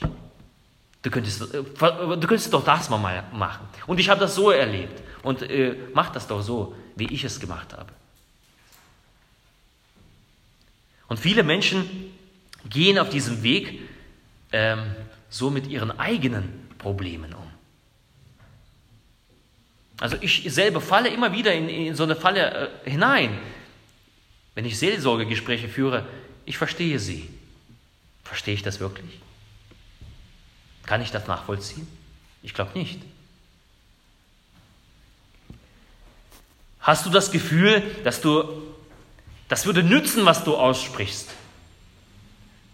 Du 1.02 1.10
könntest, 1.10 1.54
äh, 1.54 1.64
du 1.64 2.28
könntest 2.28 2.54
doch 2.54 2.64
das 2.64 2.90
mal 2.90 3.24
machen. 3.34 3.68
Und 3.88 4.00
ich 4.00 4.10
habe 4.10 4.20
das 4.20 4.36
so 4.36 4.52
erlebt. 4.52 5.02
Und 5.24 5.42
äh, 5.42 5.76
mach 5.94 6.12
das 6.12 6.28
doch 6.28 6.42
so, 6.42 6.76
wie 6.96 7.12
ich 7.12 7.24
es 7.24 7.40
gemacht 7.40 7.74
habe. 7.74 7.92
Und 11.08 11.20
viele 11.20 11.44
Menschen 11.44 12.14
gehen 12.70 13.00
auf 13.00 13.10
diesem 13.10 13.42
Weg 13.42 13.82
ähm, 14.52 14.96
so 15.30 15.50
mit 15.50 15.68
ihren 15.68 15.98
eigenen 16.00 16.59
Problemen 16.80 17.34
um. 17.34 17.52
Also 20.00 20.18
ich 20.22 20.44
selber 20.52 20.82
falle 20.82 21.10
immer 21.10 21.32
wieder 21.34 21.54
in, 21.54 21.70
in 21.70 21.96
so 21.96 22.04
eine 22.04 22.16
Falle 22.16 22.72
äh, 22.86 22.90
hinein. 22.90 23.38
Wenn 24.56 24.66
ich 24.66 24.80
Seelsorgegespräche 24.80 25.70
führe, 25.70 26.08
ich 26.46 26.58
verstehe 26.58 27.00
sie. 27.00 27.30
Verstehe 28.24 28.54
ich 28.54 28.64
das 28.64 28.80
wirklich? 28.80 29.20
Kann 30.86 31.02
ich 31.02 31.12
das 31.12 31.28
nachvollziehen? 31.28 31.88
Ich 32.42 32.54
glaube 32.54 32.78
nicht. 32.78 33.00
Hast 36.80 37.06
du 37.06 37.10
das 37.10 37.32
Gefühl, 37.32 37.84
dass 38.04 38.22
du, 38.22 38.64
das 39.50 39.66
würde 39.66 39.84
nützen, 39.84 40.26
was 40.26 40.44
du 40.44 40.56
aussprichst? 40.56 41.30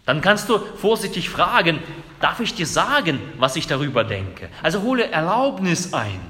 Dann 0.06 0.20
kannst 0.20 0.48
du 0.48 0.58
vorsichtig 0.58 1.28
fragen, 1.28 1.80
darf 2.20 2.40
ich 2.40 2.54
dir 2.54 2.66
sagen, 2.66 3.20
was 3.38 3.56
ich 3.56 3.66
darüber 3.66 4.04
denke? 4.04 4.48
Also 4.62 4.82
hole 4.82 5.10
Erlaubnis 5.10 5.92
ein, 5.92 6.20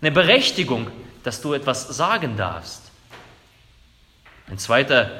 eine 0.00 0.12
Berechtigung, 0.12 0.90
dass 1.24 1.42
du 1.42 1.52
etwas 1.52 1.88
sagen 1.88 2.36
darfst. 2.36 2.92
Ein, 4.48 4.58
zweiter, 4.58 5.10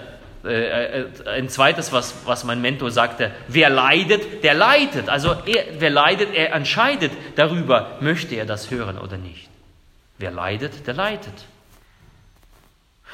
äh, 0.44 1.00
äh, 1.00 1.07
ein 1.27 1.48
zweites, 1.48 1.92
was, 1.92 2.14
was 2.24 2.44
mein 2.44 2.61
Mentor 2.61 2.92
sagte, 2.92 3.33
wer 3.48 3.68
leidet, 3.68 4.44
der 4.44 4.55
leidet. 4.55 5.09
Also 5.09 5.35
er, 5.46 5.64
wer 5.79 5.90
leidet, 5.90 6.33
er 6.35 6.53
entscheidet 6.53 7.11
darüber, 7.35 7.96
möchte 8.00 8.37
er 8.37 8.46
das 8.46 8.70
hören 8.70 8.98
oder 8.98 9.16
nicht. 9.16 9.48
Wer 10.18 10.31
leidet, 10.31 10.87
der 10.87 10.94
leidet. 10.94 11.46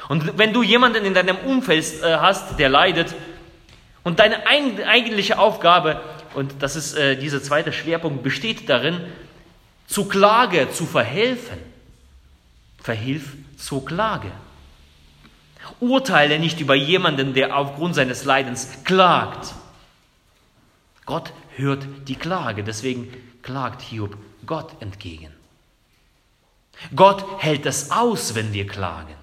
Und 0.09 0.37
wenn 0.37 0.53
du 0.53 0.61
jemanden 0.61 1.05
in 1.05 1.13
deinem 1.13 1.37
Umfeld 1.37 2.03
äh, 2.03 2.17
hast, 2.17 2.59
der 2.59 2.69
leidet, 2.69 3.15
und 4.03 4.19
deine 4.19 4.47
eigentliche 4.47 5.37
Aufgabe, 5.37 6.01
und 6.33 6.55
das 6.59 6.75
ist 6.75 6.95
äh, 6.95 7.15
dieser 7.17 7.43
zweite 7.43 7.71
Schwerpunkt, 7.71 8.23
besteht 8.23 8.69
darin, 8.69 9.01
zu 9.87 10.05
Klage 10.05 10.71
zu 10.71 10.85
verhelfen. 10.85 11.57
Verhilf 12.81 13.33
zur 13.57 13.85
Klage. 13.85 14.31
Urteile 15.79 16.39
nicht 16.39 16.59
über 16.59 16.75
jemanden, 16.75 17.33
der 17.33 17.55
aufgrund 17.55 17.95
seines 17.95 18.23
Leidens 18.23 18.83
klagt. 18.83 19.53
Gott 21.05 21.33
hört 21.55 21.85
die 22.07 22.15
Klage, 22.15 22.63
deswegen 22.63 23.13
klagt 23.41 23.81
Hiob 23.81 24.17
Gott 24.45 24.81
entgegen. 24.81 25.31
Gott 26.95 27.23
hält 27.39 27.65
es 27.65 27.91
aus, 27.91 28.33
wenn 28.33 28.53
wir 28.53 28.65
klagen. 28.65 29.15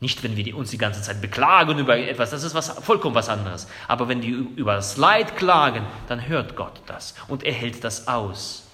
Nicht, 0.00 0.22
wenn 0.22 0.34
wir 0.34 0.56
uns 0.56 0.70
die 0.70 0.78
ganze 0.78 1.02
Zeit 1.02 1.20
beklagen 1.20 1.78
über 1.78 1.96
etwas, 1.98 2.30
das 2.30 2.42
ist 2.42 2.54
was, 2.54 2.70
vollkommen 2.70 3.14
was 3.14 3.28
anderes. 3.28 3.68
Aber 3.86 4.08
wenn 4.08 4.22
wir 4.22 4.46
über 4.56 4.74
das 4.74 4.96
Leid 4.96 5.36
klagen, 5.36 5.86
dann 6.08 6.26
hört 6.26 6.56
Gott 6.56 6.80
das 6.86 7.14
und 7.28 7.44
er 7.44 7.52
hält 7.52 7.84
das 7.84 8.08
aus. 8.08 8.66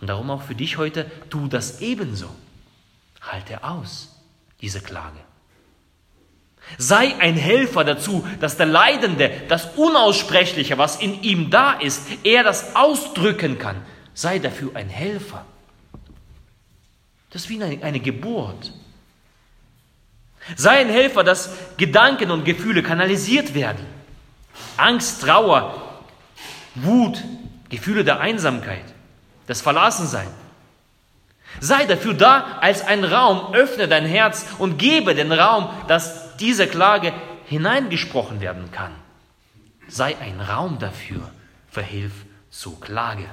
Und 0.00 0.08
darum 0.08 0.30
auch 0.30 0.42
für 0.42 0.54
dich 0.54 0.78
heute, 0.78 1.10
tu 1.28 1.46
das 1.46 1.82
ebenso. 1.82 2.28
Halte 3.20 3.62
aus, 3.64 4.18
diese 4.62 4.80
Klage. 4.80 5.18
Sei 6.78 7.14
ein 7.18 7.36
Helfer 7.36 7.84
dazu, 7.84 8.26
dass 8.40 8.56
der 8.56 8.66
Leidende 8.66 9.30
das 9.48 9.76
Unaussprechliche, 9.76 10.78
was 10.78 10.96
in 10.96 11.22
ihm 11.22 11.50
da 11.50 11.74
ist, 11.74 12.06
er 12.24 12.42
das 12.42 12.74
ausdrücken 12.74 13.58
kann. 13.58 13.76
Sei 14.14 14.38
dafür 14.38 14.74
ein 14.74 14.88
Helfer. 14.88 15.44
Das 17.30 17.42
ist 17.42 17.48
wie 17.50 17.62
eine, 17.62 17.82
eine 17.82 18.00
Geburt. 18.00 18.72
Sei 20.56 20.78
ein 20.78 20.90
Helfer, 20.90 21.24
dass 21.24 21.50
Gedanken 21.76 22.30
und 22.30 22.44
Gefühle 22.44 22.82
kanalisiert 22.82 23.54
werden. 23.54 23.84
Angst, 24.76 25.22
Trauer, 25.22 26.02
Wut, 26.74 27.22
Gefühle 27.68 28.04
der 28.04 28.20
Einsamkeit, 28.20 28.84
des 29.48 29.60
Verlassensein. 29.62 30.28
Sei 31.60 31.86
dafür 31.86 32.14
da 32.14 32.58
als 32.60 32.84
ein 32.84 33.04
Raum, 33.04 33.54
öffne 33.54 33.88
dein 33.88 34.04
Herz 34.04 34.46
und 34.58 34.78
gebe 34.78 35.14
den 35.14 35.32
Raum, 35.32 35.68
dass 35.88 36.36
diese 36.36 36.66
Klage 36.66 37.12
hineingesprochen 37.46 38.40
werden 38.40 38.70
kann. 38.72 38.92
Sei 39.88 40.16
ein 40.18 40.40
Raum 40.40 40.78
dafür, 40.78 41.30
verhilf 41.70 42.12
zur 42.50 42.80
Klage. 42.80 43.26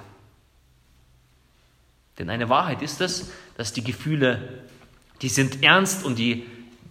Denn 2.20 2.30
eine 2.30 2.50
Wahrheit 2.50 2.82
ist 2.82 3.02
es, 3.02 3.32
dass 3.58 3.74
die 3.74 3.84
Gefühle, 3.84 4.64
die 5.22 5.30
sind 5.30 5.64
ernst 5.64 6.06
und 6.06 6.18
die 6.20 6.46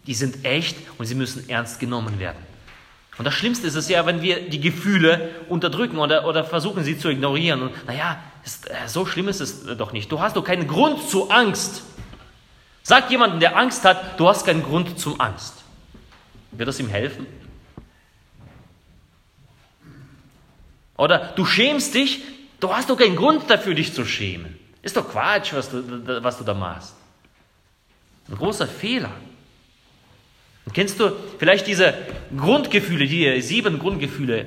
die 0.07 0.15
sind 0.15 0.45
echt 0.45 0.77
und 0.99 1.07
sie 1.07 1.15
müssen 1.15 1.49
ernst 1.49 1.81
genommen 1.81 2.19
werden. 2.19 2.39
Und 3.19 3.25
das 3.25 3.35
Schlimmste 3.35 3.67
ist 3.67 3.75
es 3.75 3.89
ja, 3.89 4.07
wenn 4.07 4.23
wir 4.23 4.49
die 4.49 4.61
Gefühle 4.61 5.31
unterdrücken 5.49 5.99
oder, 5.99 6.27
oder 6.27 6.43
versuchen, 6.43 6.85
sie 6.85 6.97
zu 6.97 7.11
ignorieren. 7.11 7.63
Und 7.63 7.87
naja, 7.87 8.19
ist, 8.45 8.71
äh, 8.71 8.75
so 8.87 9.05
schlimm 9.05 9.29
ist 9.29 9.41
es 9.41 9.67
doch 9.77 9.93
nicht. 9.93 10.11
Du 10.11 10.21
hast 10.21 10.37
doch 10.37 10.45
keinen 10.45 10.67
Grund 10.67 11.09
zur 11.09 11.31
Angst. 11.31 11.83
Sag 12.83 13.11
jemandem, 13.11 13.41
der 13.41 13.59
Angst 13.59 13.85
hat, 13.85 14.19
du 14.19 14.27
hast 14.27 14.47
keinen 14.47 14.63
Grund 14.63 14.99
zum 14.99 15.21
Angst. 15.21 15.55
Wird 16.53 16.69
das 16.69 16.81
ihm 16.81 16.89
helfen? 16.89 17.27
Oder 20.97 21.33
du 21.37 21.45
schämst 21.45 21.95
dich, 21.95 22.23
du 22.59 22.75
hast 22.75 22.91
doch 22.91 22.97
keinen 22.97 23.17
Grund 23.17 23.51
dafür, 23.51 23.75
dich 23.75 23.95
zu 23.95 24.05
schämen. 24.05 24.59
Ist 24.83 24.97
doch 24.97 25.09
Quatsch, 25.09 25.53
was 25.53 25.71
du, 25.71 26.23
was 26.23 26.39
du 26.39 26.45
da 26.45 26.55
machst. 26.55 26.95
Ein 28.29 28.37
großer 28.37 28.67
Fehler. 28.67 29.13
Kennst 30.73 31.01
du 31.01 31.13
vielleicht 31.39 31.67
diese 31.67 31.95
Grundgefühle, 32.37 33.07
die 33.07 33.41
sieben 33.41 33.79
Grundgefühle? 33.79 34.47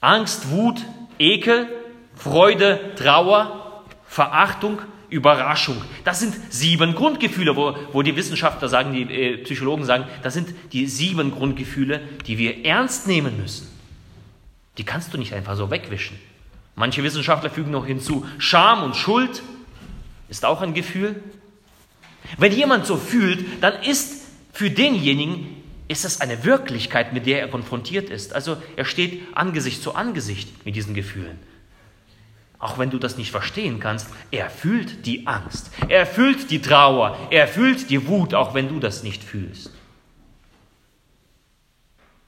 Angst, 0.00 0.50
Wut, 0.50 0.80
Ekel, 1.18 1.68
Freude, 2.14 2.92
Trauer, 2.96 3.84
Verachtung, 4.06 4.80
Überraschung. 5.10 5.80
Das 6.04 6.20
sind 6.20 6.34
sieben 6.50 6.94
Grundgefühle, 6.94 7.56
wo, 7.56 7.74
wo 7.92 8.02
die 8.02 8.14
Wissenschaftler 8.14 8.68
sagen, 8.68 8.92
die 8.92 9.02
äh, 9.02 9.38
Psychologen 9.38 9.84
sagen, 9.84 10.04
das 10.22 10.34
sind 10.34 10.54
die 10.72 10.86
sieben 10.86 11.30
Grundgefühle, 11.30 12.00
die 12.26 12.38
wir 12.38 12.64
ernst 12.64 13.06
nehmen 13.06 13.40
müssen. 13.40 13.68
Die 14.76 14.84
kannst 14.84 15.12
du 15.12 15.18
nicht 15.18 15.32
einfach 15.32 15.56
so 15.56 15.70
wegwischen. 15.70 16.18
Manche 16.76 17.02
Wissenschaftler 17.02 17.50
fügen 17.50 17.70
noch 17.70 17.86
hinzu, 17.86 18.26
Scham 18.38 18.82
und 18.82 18.94
Schuld 18.94 19.42
ist 20.28 20.44
auch 20.44 20.60
ein 20.62 20.74
Gefühl. 20.74 21.16
Wenn 22.36 22.52
jemand 22.52 22.86
so 22.86 22.96
fühlt, 22.96 23.62
dann 23.62 23.82
ist 23.82 24.17
für 24.52 24.70
denjenigen 24.70 25.56
ist 25.88 26.04
es 26.04 26.20
eine 26.20 26.44
Wirklichkeit, 26.44 27.12
mit 27.12 27.26
der 27.26 27.40
er 27.40 27.48
konfrontiert 27.48 28.10
ist. 28.10 28.34
Also 28.34 28.62
er 28.76 28.84
steht 28.84 29.22
Angesicht 29.34 29.82
zu 29.82 29.94
Angesicht 29.94 30.64
mit 30.64 30.76
diesen 30.76 30.94
Gefühlen. 30.94 31.38
Auch 32.58 32.78
wenn 32.78 32.90
du 32.90 32.98
das 32.98 33.16
nicht 33.16 33.30
verstehen 33.30 33.78
kannst, 33.80 34.08
er 34.30 34.50
fühlt 34.50 35.06
die 35.06 35.26
Angst, 35.26 35.70
er 35.88 36.06
fühlt 36.06 36.50
die 36.50 36.60
Trauer, 36.60 37.16
er 37.30 37.46
fühlt 37.46 37.88
die 37.88 38.06
Wut, 38.08 38.34
auch 38.34 38.52
wenn 38.52 38.68
du 38.68 38.80
das 38.80 39.02
nicht 39.02 39.22
fühlst. 39.22 39.72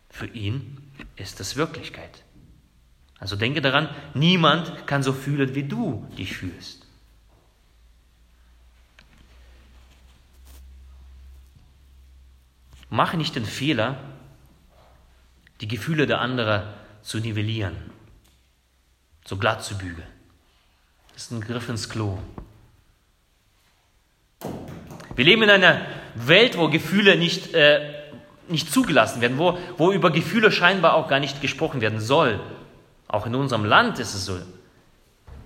Für 0.08 0.26
ihn 0.26 0.78
ist 1.16 1.40
es 1.40 1.56
Wirklichkeit. 1.56 2.22
Also 3.18 3.36
denke 3.36 3.60
daran, 3.60 3.88
niemand 4.14 4.86
kann 4.86 5.02
so 5.02 5.12
fühlen, 5.12 5.54
wie 5.54 5.64
du 5.64 6.06
dich 6.16 6.36
fühlst. 6.36 6.79
Mache 12.90 13.16
nicht 13.16 13.36
den 13.36 13.44
Fehler, 13.44 13.96
die 15.60 15.68
Gefühle 15.68 16.06
der 16.06 16.20
anderen 16.20 16.62
zu 17.02 17.18
nivellieren, 17.18 17.76
so 19.24 19.36
glatt 19.36 19.62
zu 19.62 19.78
bügeln. 19.78 20.06
Das 21.14 21.24
ist 21.24 21.30
ein 21.30 21.40
Griff 21.40 21.68
ins 21.68 21.88
Klo. 21.88 22.18
Wir 25.14 25.24
leben 25.24 25.42
in 25.42 25.50
einer 25.50 25.82
Welt, 26.14 26.56
wo 26.56 26.68
Gefühle 26.68 27.16
nicht, 27.16 27.54
äh, 27.54 27.94
nicht 28.48 28.72
zugelassen 28.72 29.20
werden, 29.20 29.38
wo, 29.38 29.58
wo 29.76 29.92
über 29.92 30.10
Gefühle 30.10 30.50
scheinbar 30.50 30.94
auch 30.94 31.08
gar 31.08 31.20
nicht 31.20 31.40
gesprochen 31.40 31.80
werden 31.80 32.00
soll. 32.00 32.40
Auch 33.06 33.26
in 33.26 33.34
unserem 33.34 33.64
Land 33.64 33.98
ist 33.98 34.14
es 34.14 34.24
so. 34.24 34.38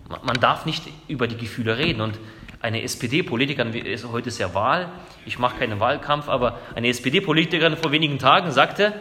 Man 0.08 0.38
darf 0.38 0.66
nicht 0.66 0.84
über 1.08 1.26
die 1.26 1.36
Gefühle 1.36 1.76
reden. 1.76 2.02
Und 2.02 2.18
eine 2.64 2.82
SPD-Politikerin, 2.82 3.74
heute 4.10 4.28
ist 4.30 4.38
ja 4.38 4.54
Wahl, 4.54 4.90
ich 5.26 5.38
mache 5.38 5.58
keinen 5.58 5.80
Wahlkampf, 5.80 6.30
aber 6.30 6.58
eine 6.74 6.88
SPD-Politikerin 6.88 7.76
vor 7.76 7.92
wenigen 7.92 8.18
Tagen 8.18 8.52
sagte, 8.52 8.94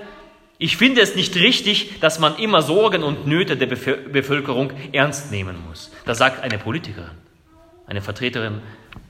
ich 0.57 0.75
finde 0.75 0.99
es 0.99 1.15
nicht 1.15 1.33
richtig, 1.37 2.01
dass 2.01 2.19
man 2.19 2.35
immer 2.35 2.61
Sorgen 2.61 3.03
und 3.03 3.25
Nöte 3.25 3.55
der 3.55 3.67
Bevölkerung 3.67 4.73
ernst 4.91 5.31
nehmen 5.31 5.55
muss. 5.65 5.91
Das 6.05 6.17
sagt 6.17 6.43
eine 6.43 6.57
Politikerin, 6.57 7.15
eine 7.87 8.01
Vertreterin, 8.01 8.61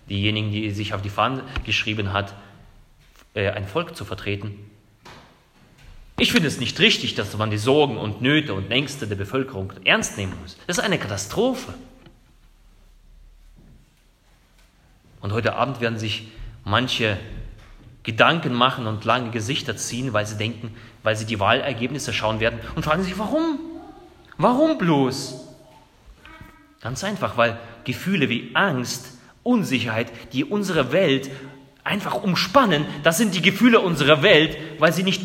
diejenigen, 0.08 0.52
die 0.52 0.70
sich 0.70 0.94
auf 0.94 1.02
die 1.02 1.10
Fahne 1.10 1.42
geschrieben 1.66 2.14
hat, 2.14 2.36
äh, 3.34 3.50
ein 3.50 3.68
Volk 3.68 3.96
zu 3.96 4.06
vertreten. 4.06 4.54
Ich 6.20 6.32
finde 6.32 6.48
es 6.48 6.60
nicht 6.60 6.80
richtig, 6.80 7.16
dass 7.16 7.36
man 7.36 7.50
die 7.50 7.58
Sorgen 7.58 7.98
und 7.98 8.22
Nöte 8.22 8.54
und 8.54 8.70
Ängste 8.70 9.08
der 9.08 9.16
Bevölkerung 9.16 9.74
ernst 9.84 10.16
nehmen 10.16 10.34
muss. 10.44 10.58
Das 10.68 10.78
ist 10.78 10.84
eine 10.84 11.00
Katastrophe. 11.00 11.74
Und 15.24 15.32
heute 15.32 15.56
Abend 15.56 15.80
werden 15.80 15.98
sich 15.98 16.28
manche 16.66 17.18
Gedanken 18.04 18.54
machen 18.54 18.88
und 18.88 19.06
lange 19.06 19.32
Gesichter 19.32 19.78
ziehen, 19.78 20.12
weil 20.12 20.26
sie 20.26 20.38
denken, 20.38 20.76
weil 21.02 21.16
sie 21.16 21.26
die 21.26 21.40
Wahlergebnisse 21.40 22.12
schauen 22.12 22.42
werden 22.42 22.60
und 22.76 22.84
fragen 22.84 23.04
sich, 23.04 23.18
warum? 23.18 23.58
Warum 24.38 24.78
bloß? 24.78 25.48
Ganz 26.82 27.06
einfach, 27.06 27.38
weil 27.38 27.58
Gefühle 27.86 28.28
wie 28.28 28.52
Angst, 28.54 29.18
Unsicherheit, 29.44 30.12
die 30.34 30.44
unsere 30.44 30.92
Welt 30.92 31.32
einfach 31.86 32.16
umspannen, 32.16 32.86
das 33.04 33.18
sind 33.18 33.34
die 33.34 33.42
Gefühle 33.42 33.80
unserer 33.80 34.24
Welt, 34.24 34.58
weil 34.80 34.92
sie 34.92 35.04
nicht 35.04 35.22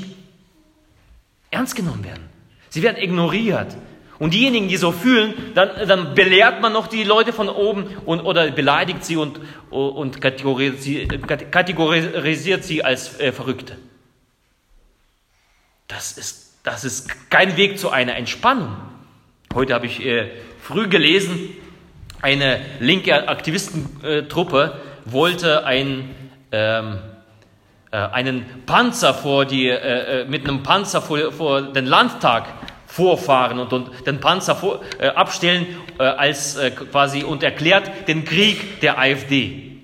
ernst 1.50 1.74
genommen 1.74 2.04
werden. 2.04 2.22
Sie 2.68 2.84
werden 2.84 3.02
ignoriert. 3.02 3.76
Und 4.18 4.34
diejenigen, 4.34 4.68
die 4.68 4.76
so 4.76 4.90
fühlen, 4.90 5.34
dann, 5.54 5.70
dann 5.86 6.14
belehrt 6.14 6.60
man 6.60 6.72
noch 6.72 6.88
die 6.88 7.04
Leute 7.04 7.32
von 7.32 7.48
oben 7.48 7.86
und, 8.04 8.20
oder 8.20 8.50
beleidigt 8.50 9.04
sie 9.04 9.16
und, 9.16 9.40
und 9.70 10.20
kategorisiert 10.20 12.64
sie 12.64 12.84
als 12.84 13.20
äh, 13.20 13.32
Verrückte. 13.32 13.76
Das 15.86 16.18
ist 16.18 16.48
das 16.68 16.84
ist 16.84 17.30
kein 17.30 17.56
Weg 17.56 17.78
zu 17.78 17.90
einer 17.90 18.16
Entspannung. 18.16 18.76
Heute 19.54 19.72
habe 19.72 19.86
ich 19.86 20.04
äh, 20.04 20.28
früh 20.60 20.86
gelesen, 20.86 21.56
eine 22.20 22.60
linke 22.80 23.26
Aktivistentruppe 23.26 24.78
wollte 25.06 25.64
ein, 25.64 26.14
ähm, 26.52 26.98
äh, 27.90 27.96
einen 27.96 28.44
Panzer 28.66 29.14
vor 29.14 29.46
die, 29.46 29.68
äh, 29.68 30.22
äh 30.22 30.24
mit 30.26 30.46
einem 30.46 30.62
Panzer 30.62 31.00
vor, 31.00 31.32
vor 31.32 31.62
den 31.62 31.86
Landtag 31.86 32.44
vorfahren 32.88 33.58
und, 33.58 33.72
und 33.72 34.06
den 34.06 34.18
Panzer 34.18 34.56
vor, 34.56 34.80
äh, 34.98 35.08
abstellen 35.08 35.66
äh, 35.98 36.02
als 36.02 36.56
äh, 36.56 36.70
quasi 36.70 37.22
und 37.22 37.42
erklärt 37.42 38.08
den 38.08 38.24
Krieg 38.24 38.80
der 38.80 38.98
AfD. 38.98 39.76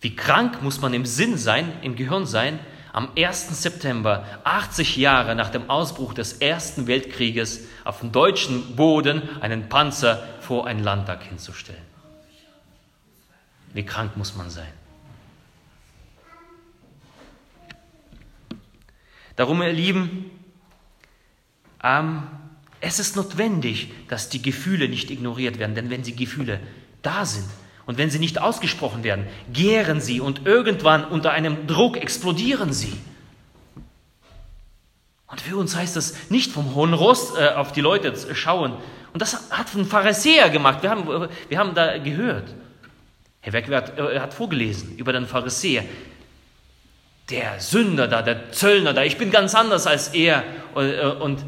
Wie 0.00 0.14
krank 0.14 0.62
muss 0.62 0.80
man 0.80 0.92
im 0.94 1.06
Sinn 1.06 1.38
sein, 1.38 1.72
im 1.82 1.96
Gehirn 1.96 2.26
sein, 2.26 2.58
am 2.92 3.08
1. 3.16 3.62
September, 3.62 4.26
80 4.44 4.98
Jahre 4.98 5.34
nach 5.34 5.48
dem 5.48 5.70
Ausbruch 5.70 6.12
des 6.12 6.34
Ersten 6.34 6.86
Weltkrieges, 6.86 7.66
auf 7.84 8.00
dem 8.00 8.12
deutschen 8.12 8.76
Boden 8.76 9.22
einen 9.40 9.70
Panzer 9.70 10.22
vor 10.40 10.66
einen 10.66 10.84
Landtag 10.84 11.22
hinzustellen. 11.22 11.80
Wie 13.72 13.84
krank 13.84 14.16
muss 14.18 14.36
man 14.36 14.50
sein? 14.50 14.81
Darum, 19.36 19.62
ihr 19.62 19.72
Lieben, 19.72 20.30
ähm, 21.82 22.22
es 22.80 22.98
ist 22.98 23.16
notwendig, 23.16 23.92
dass 24.08 24.28
die 24.28 24.42
Gefühle 24.42 24.88
nicht 24.88 25.10
ignoriert 25.10 25.58
werden, 25.58 25.74
denn 25.74 25.90
wenn 25.90 26.02
die 26.02 26.16
Gefühle 26.16 26.60
da 27.02 27.24
sind 27.24 27.48
und 27.86 27.98
wenn 27.98 28.10
sie 28.10 28.18
nicht 28.18 28.40
ausgesprochen 28.40 29.04
werden, 29.04 29.26
gären 29.52 30.00
sie 30.00 30.20
und 30.20 30.46
irgendwann 30.46 31.04
unter 31.04 31.32
einem 31.32 31.66
Druck 31.66 31.96
explodieren 31.96 32.72
sie. 32.72 32.92
Und 35.26 35.40
für 35.40 35.56
uns 35.56 35.74
heißt 35.74 35.96
das 35.96 36.30
nicht 36.30 36.52
vom 36.52 36.74
hohen 36.74 36.92
Ross 36.92 37.34
äh, 37.36 37.48
auf 37.48 37.72
die 37.72 37.80
Leute 37.80 38.14
schauen. 38.34 38.74
Und 39.12 39.22
das 39.22 39.50
hat 39.50 39.74
ein 39.74 39.86
Pharisäer 39.86 40.50
gemacht. 40.50 40.82
Wir 40.82 40.90
haben, 40.90 41.28
wir 41.48 41.58
haben 41.58 41.74
da 41.74 41.98
gehört. 41.98 42.54
Herr 43.40 43.52
Wegwert 43.54 43.98
äh, 43.98 44.20
hat 44.20 44.34
vorgelesen 44.34 44.96
über 44.96 45.12
den 45.12 45.26
Pharisäer 45.26 45.84
der 47.32 47.60
Sünder 47.60 48.06
da, 48.06 48.22
der 48.22 48.52
Zöllner 48.52 48.92
da, 48.92 49.02
ich 49.02 49.16
bin 49.16 49.30
ganz 49.30 49.54
anders 49.54 49.86
als 49.86 50.08
er. 50.08 50.44
Äh, 50.76 51.06
und 51.06 51.44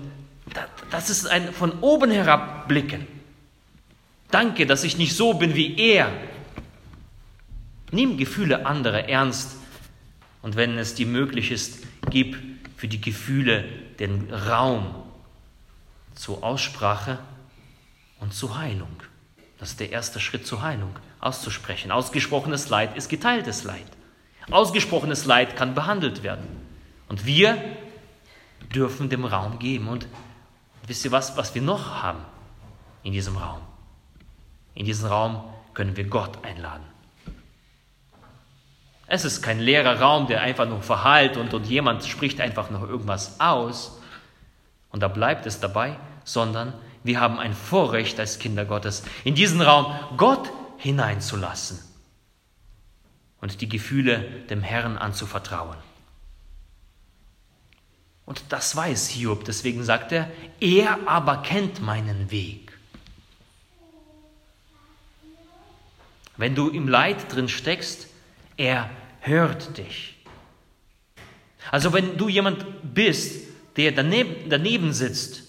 das 0.91 1.11
ist 1.11 1.27
ein 1.27 1.53
von 1.53 1.79
oben 1.81 2.11
herab 2.11 2.67
blicken. 2.67 3.07
Danke, 4.31 4.67
dass 4.67 4.83
ich 4.83 4.97
nicht 4.97 5.15
so 5.15 5.35
bin 5.35 5.55
wie 5.55 5.77
er. 5.79 6.11
Nimm 7.93 8.17
Gefühle 8.17 8.67
anderer 8.67 9.09
ernst 9.09 9.57
und 10.43 10.57
wenn 10.57 10.79
es 10.79 10.95
dir 10.95 11.07
möglich 11.07 11.53
ist, 11.53 11.85
gib 12.11 12.37
für 12.77 12.89
die 12.89 13.01
Gefühle 13.01 13.65
den 14.01 14.33
Raum 14.33 14.95
zur 16.15 16.43
Aussprache 16.43 17.19
und 18.21 18.35
zur 18.35 18.59
Heilung. 18.59 19.03
Das 19.59 19.71
ist 19.71 19.81
der 19.81 19.93
erste 19.93 20.19
Schritt 20.19 20.47
zur 20.47 20.63
Heilung, 20.63 20.97
auszusprechen. 21.21 21.93
Ausgesprochenes 21.93 22.69
Leid 22.69 22.97
ist 22.97 23.09
geteiltes 23.09 23.65
Leid. 23.65 23.87
Ausgesprochenes 24.51 25.25
Leid 25.25 25.57
kann 25.57 25.75
behandelt 25.75 26.23
werden. 26.23 26.47
Und 27.09 27.27
wir 27.27 27.63
dürfen 28.75 29.09
dem 29.09 29.25
Raum 29.25 29.59
geben. 29.59 29.89
Und 29.89 30.07
wisst 30.87 31.05
ihr 31.05 31.13
was, 31.13 31.37
was 31.37 31.55
wir 31.55 31.63
noch 31.63 32.03
haben 32.03 32.21
in 33.03 33.13
diesem 33.13 33.37
Raum? 33.37 33.61
In 34.75 34.85
diesem 34.85 35.09
Raum 35.09 35.43
können 35.73 35.97
wir 35.97 36.05
Gott 36.05 36.45
einladen. 36.45 36.85
Es 39.07 39.25
ist 39.25 39.43
kein 39.43 39.61
leerer 39.61 40.01
Raum, 40.01 40.27
der 40.27 40.41
einfach 40.41 40.67
nur 40.67 40.83
verhallt 40.83 41.37
und, 41.37 41.53
und 41.53 41.67
jemand 41.67 42.05
spricht 42.05 42.41
einfach 42.41 42.71
noch 42.71 42.83
irgendwas 42.83 43.39
aus 43.39 44.01
und 44.91 45.03
da 45.03 45.09
bleibt 45.09 45.45
es 45.45 45.61
dabei, 45.61 45.97
sondern 46.25 46.73
wir 47.03 47.21
haben 47.21 47.39
ein 47.39 47.53
Vorrecht 47.53 48.19
als 48.19 48.39
Kinder 48.39 48.65
Gottes, 48.65 49.05
in 49.25 49.35
diesen 49.35 49.61
Raum 49.61 49.93
Gott 50.17 50.51
hineinzulassen 50.79 51.79
und 53.45 53.61
die 53.61 53.69
Gefühle 53.69 54.21
dem 54.49 54.63
Herrn 54.63 54.97
anzuvertrauen. 54.97 55.77
Und 58.25 58.43
das 58.49 58.75
weiß 58.75 59.09
Hiob, 59.09 59.45
deswegen 59.45 59.85
sagt 59.85 60.13
er, 60.13 60.31
er 60.61 61.07
aber 61.07 61.43
kennt 61.43 61.83
meinen 61.83 62.31
Weg. 62.31 62.73
Wenn 66.39 66.55
du 66.55 66.71
im 66.71 66.89
Leid 66.89 67.31
drin 67.31 67.51
steckst, 67.51 68.09
er 68.57 68.89
hört 69.21 69.77
dich. 69.77 70.17
Also 71.71 71.93
wenn 71.93 72.17
du 72.17 72.31
jemand 72.31 72.65
bist, 72.95 73.47
der 73.77 73.93
daneben, 73.93 74.49
daneben 74.49 74.95
sitzt, 74.95 75.43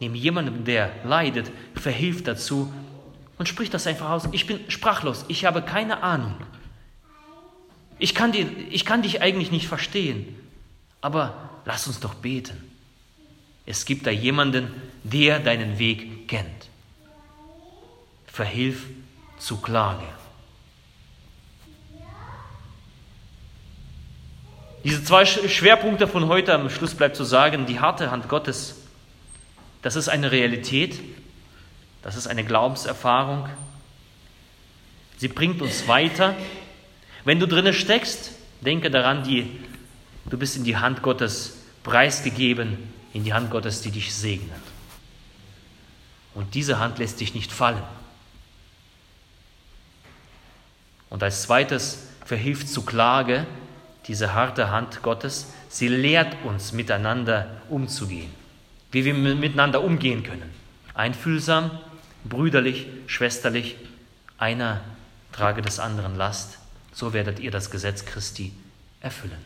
neben 0.00 0.14
jemandem, 0.14 0.66
der 0.66 0.90
leidet, 1.02 1.50
verhilf 1.74 2.22
dazu 2.22 2.70
und 3.38 3.48
sprich 3.48 3.70
das 3.70 3.86
einfach 3.86 4.10
aus. 4.10 4.28
Ich 4.32 4.46
bin 4.46 4.70
sprachlos, 4.70 5.24
ich 5.28 5.46
habe 5.46 5.62
keine 5.62 6.02
Ahnung. 6.02 6.34
Ich 7.98 8.14
kann, 8.14 8.32
dir, 8.32 8.46
ich 8.70 8.84
kann 8.84 9.02
dich 9.02 9.22
eigentlich 9.22 9.50
nicht 9.50 9.66
verstehen, 9.66 10.36
aber 11.00 11.50
lass 11.64 11.86
uns 11.86 12.00
doch 12.00 12.14
beten. 12.14 12.56
Es 13.66 13.84
gibt 13.84 14.06
da 14.06 14.10
jemanden, 14.10 14.70
der 15.02 15.40
deinen 15.40 15.78
Weg 15.78 16.28
kennt. 16.28 16.68
Verhilf 18.26 18.86
zu 19.38 19.60
Klage. 19.60 20.06
Diese 24.84 25.02
zwei 25.02 25.26
Schwerpunkte 25.26 26.06
von 26.06 26.28
heute 26.28 26.54
am 26.54 26.70
Schluss 26.70 26.94
bleibt 26.94 27.16
zu 27.16 27.24
sagen, 27.24 27.66
die 27.66 27.80
harte 27.80 28.10
Hand 28.10 28.28
Gottes, 28.28 28.76
das 29.82 29.96
ist 29.96 30.08
eine 30.08 30.30
Realität, 30.30 31.00
das 32.02 32.16
ist 32.16 32.28
eine 32.28 32.44
Glaubenserfahrung. 32.44 33.48
Sie 35.18 35.28
bringt 35.28 35.60
uns 35.60 35.88
weiter 35.88 36.36
wenn 37.28 37.40
du 37.40 37.46
drinnen 37.46 37.74
steckst, 37.74 38.30
denke 38.62 38.90
daran, 38.90 39.22
die, 39.22 39.50
du 40.30 40.38
bist 40.38 40.56
in 40.56 40.64
die 40.64 40.78
Hand 40.78 41.02
Gottes 41.02 41.58
preisgegeben, 41.82 42.78
in 43.12 43.22
die 43.22 43.34
Hand 43.34 43.50
Gottes, 43.50 43.82
die 43.82 43.90
dich 43.90 44.14
segnet. 44.14 44.62
Und 46.34 46.54
diese 46.54 46.78
Hand 46.78 46.96
lässt 46.98 47.20
dich 47.20 47.34
nicht 47.34 47.52
fallen. 47.52 47.82
Und 51.10 51.22
als 51.22 51.42
zweites 51.42 52.06
verhilft 52.24 52.70
zu 52.70 52.80
Klage 52.80 53.46
diese 54.06 54.32
harte 54.32 54.70
Hand 54.70 55.02
Gottes. 55.02 55.52
Sie 55.68 55.88
lehrt 55.88 56.34
uns, 56.44 56.72
miteinander 56.72 57.60
umzugehen, 57.68 58.30
wie 58.90 59.04
wir 59.04 59.12
miteinander 59.12 59.84
umgehen 59.84 60.22
können. 60.22 60.50
Einfühlsam, 60.94 61.72
brüderlich, 62.24 62.86
schwesterlich, 63.06 63.76
einer 64.38 64.80
trage 65.32 65.60
des 65.60 65.78
anderen 65.78 66.16
Last 66.16 66.58
so 66.98 67.12
werdet 67.12 67.38
ihr 67.38 67.52
das 67.52 67.70
Gesetz 67.70 68.04
Christi 68.04 68.52
erfüllen. 69.00 69.38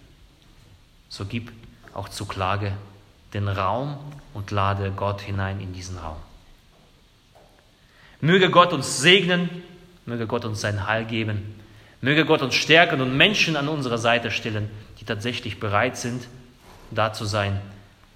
So 1.11 1.27
gib 1.27 1.53
auch 1.93 2.09
zu 2.09 2.25
Klage 2.25 2.73
den 3.35 3.47
Raum 3.47 3.99
und 4.33 4.51
lade 4.51 4.91
Gott 4.93 5.21
hinein 5.21 5.61
in 5.61 5.75
diesen 5.75 5.99
Raum. 5.99 6.17
Möge 8.23 8.49
Gott 8.49 8.73
uns 8.73 9.01
segnen, 9.03 9.51
möge 10.07 10.27
Gott 10.27 10.47
uns 10.47 10.63
sein 10.63 10.87
Heil 10.87 11.05
geben, 11.05 11.61
möge 12.01 12.25
Gott 12.25 12.41
uns 12.41 12.55
stärken 12.55 13.03
und 13.03 13.19
Menschen 13.19 13.57
an 13.57 13.69
unserer 13.69 13.99
Seite 13.99 14.31
stellen, 14.31 14.71
die 14.99 15.05
tatsächlich 15.05 15.61
bereit 15.61 15.99
sind, 15.99 16.29
da 16.91 17.13
zu 17.13 17.27
sein 17.27 17.61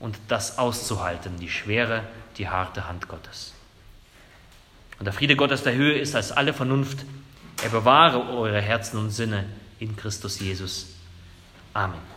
und 0.01 0.16
das 0.29 0.57
auszuhalten, 0.57 1.38
die 1.40 1.51
schwere, 1.51 2.05
die 2.38 2.49
harte 2.49 2.88
Hand 2.88 3.07
Gottes. 3.07 3.53
Und 4.99 5.05
der 5.05 5.12
Friede 5.12 5.37
Gottes 5.37 5.62
der 5.62 5.75
Höhe 5.75 5.99
ist 5.99 6.14
als 6.14 6.33
alle 6.33 6.55
Vernunft 6.55 7.05
er 7.62 7.69
bewahre 7.71 8.29
eure 8.31 8.61
Herzen 8.61 8.99
und 8.99 9.11
Sinne 9.11 9.45
in 9.79 9.97
Christus 9.97 10.40
Jesus. 10.40 10.95
Amen. 11.73 12.16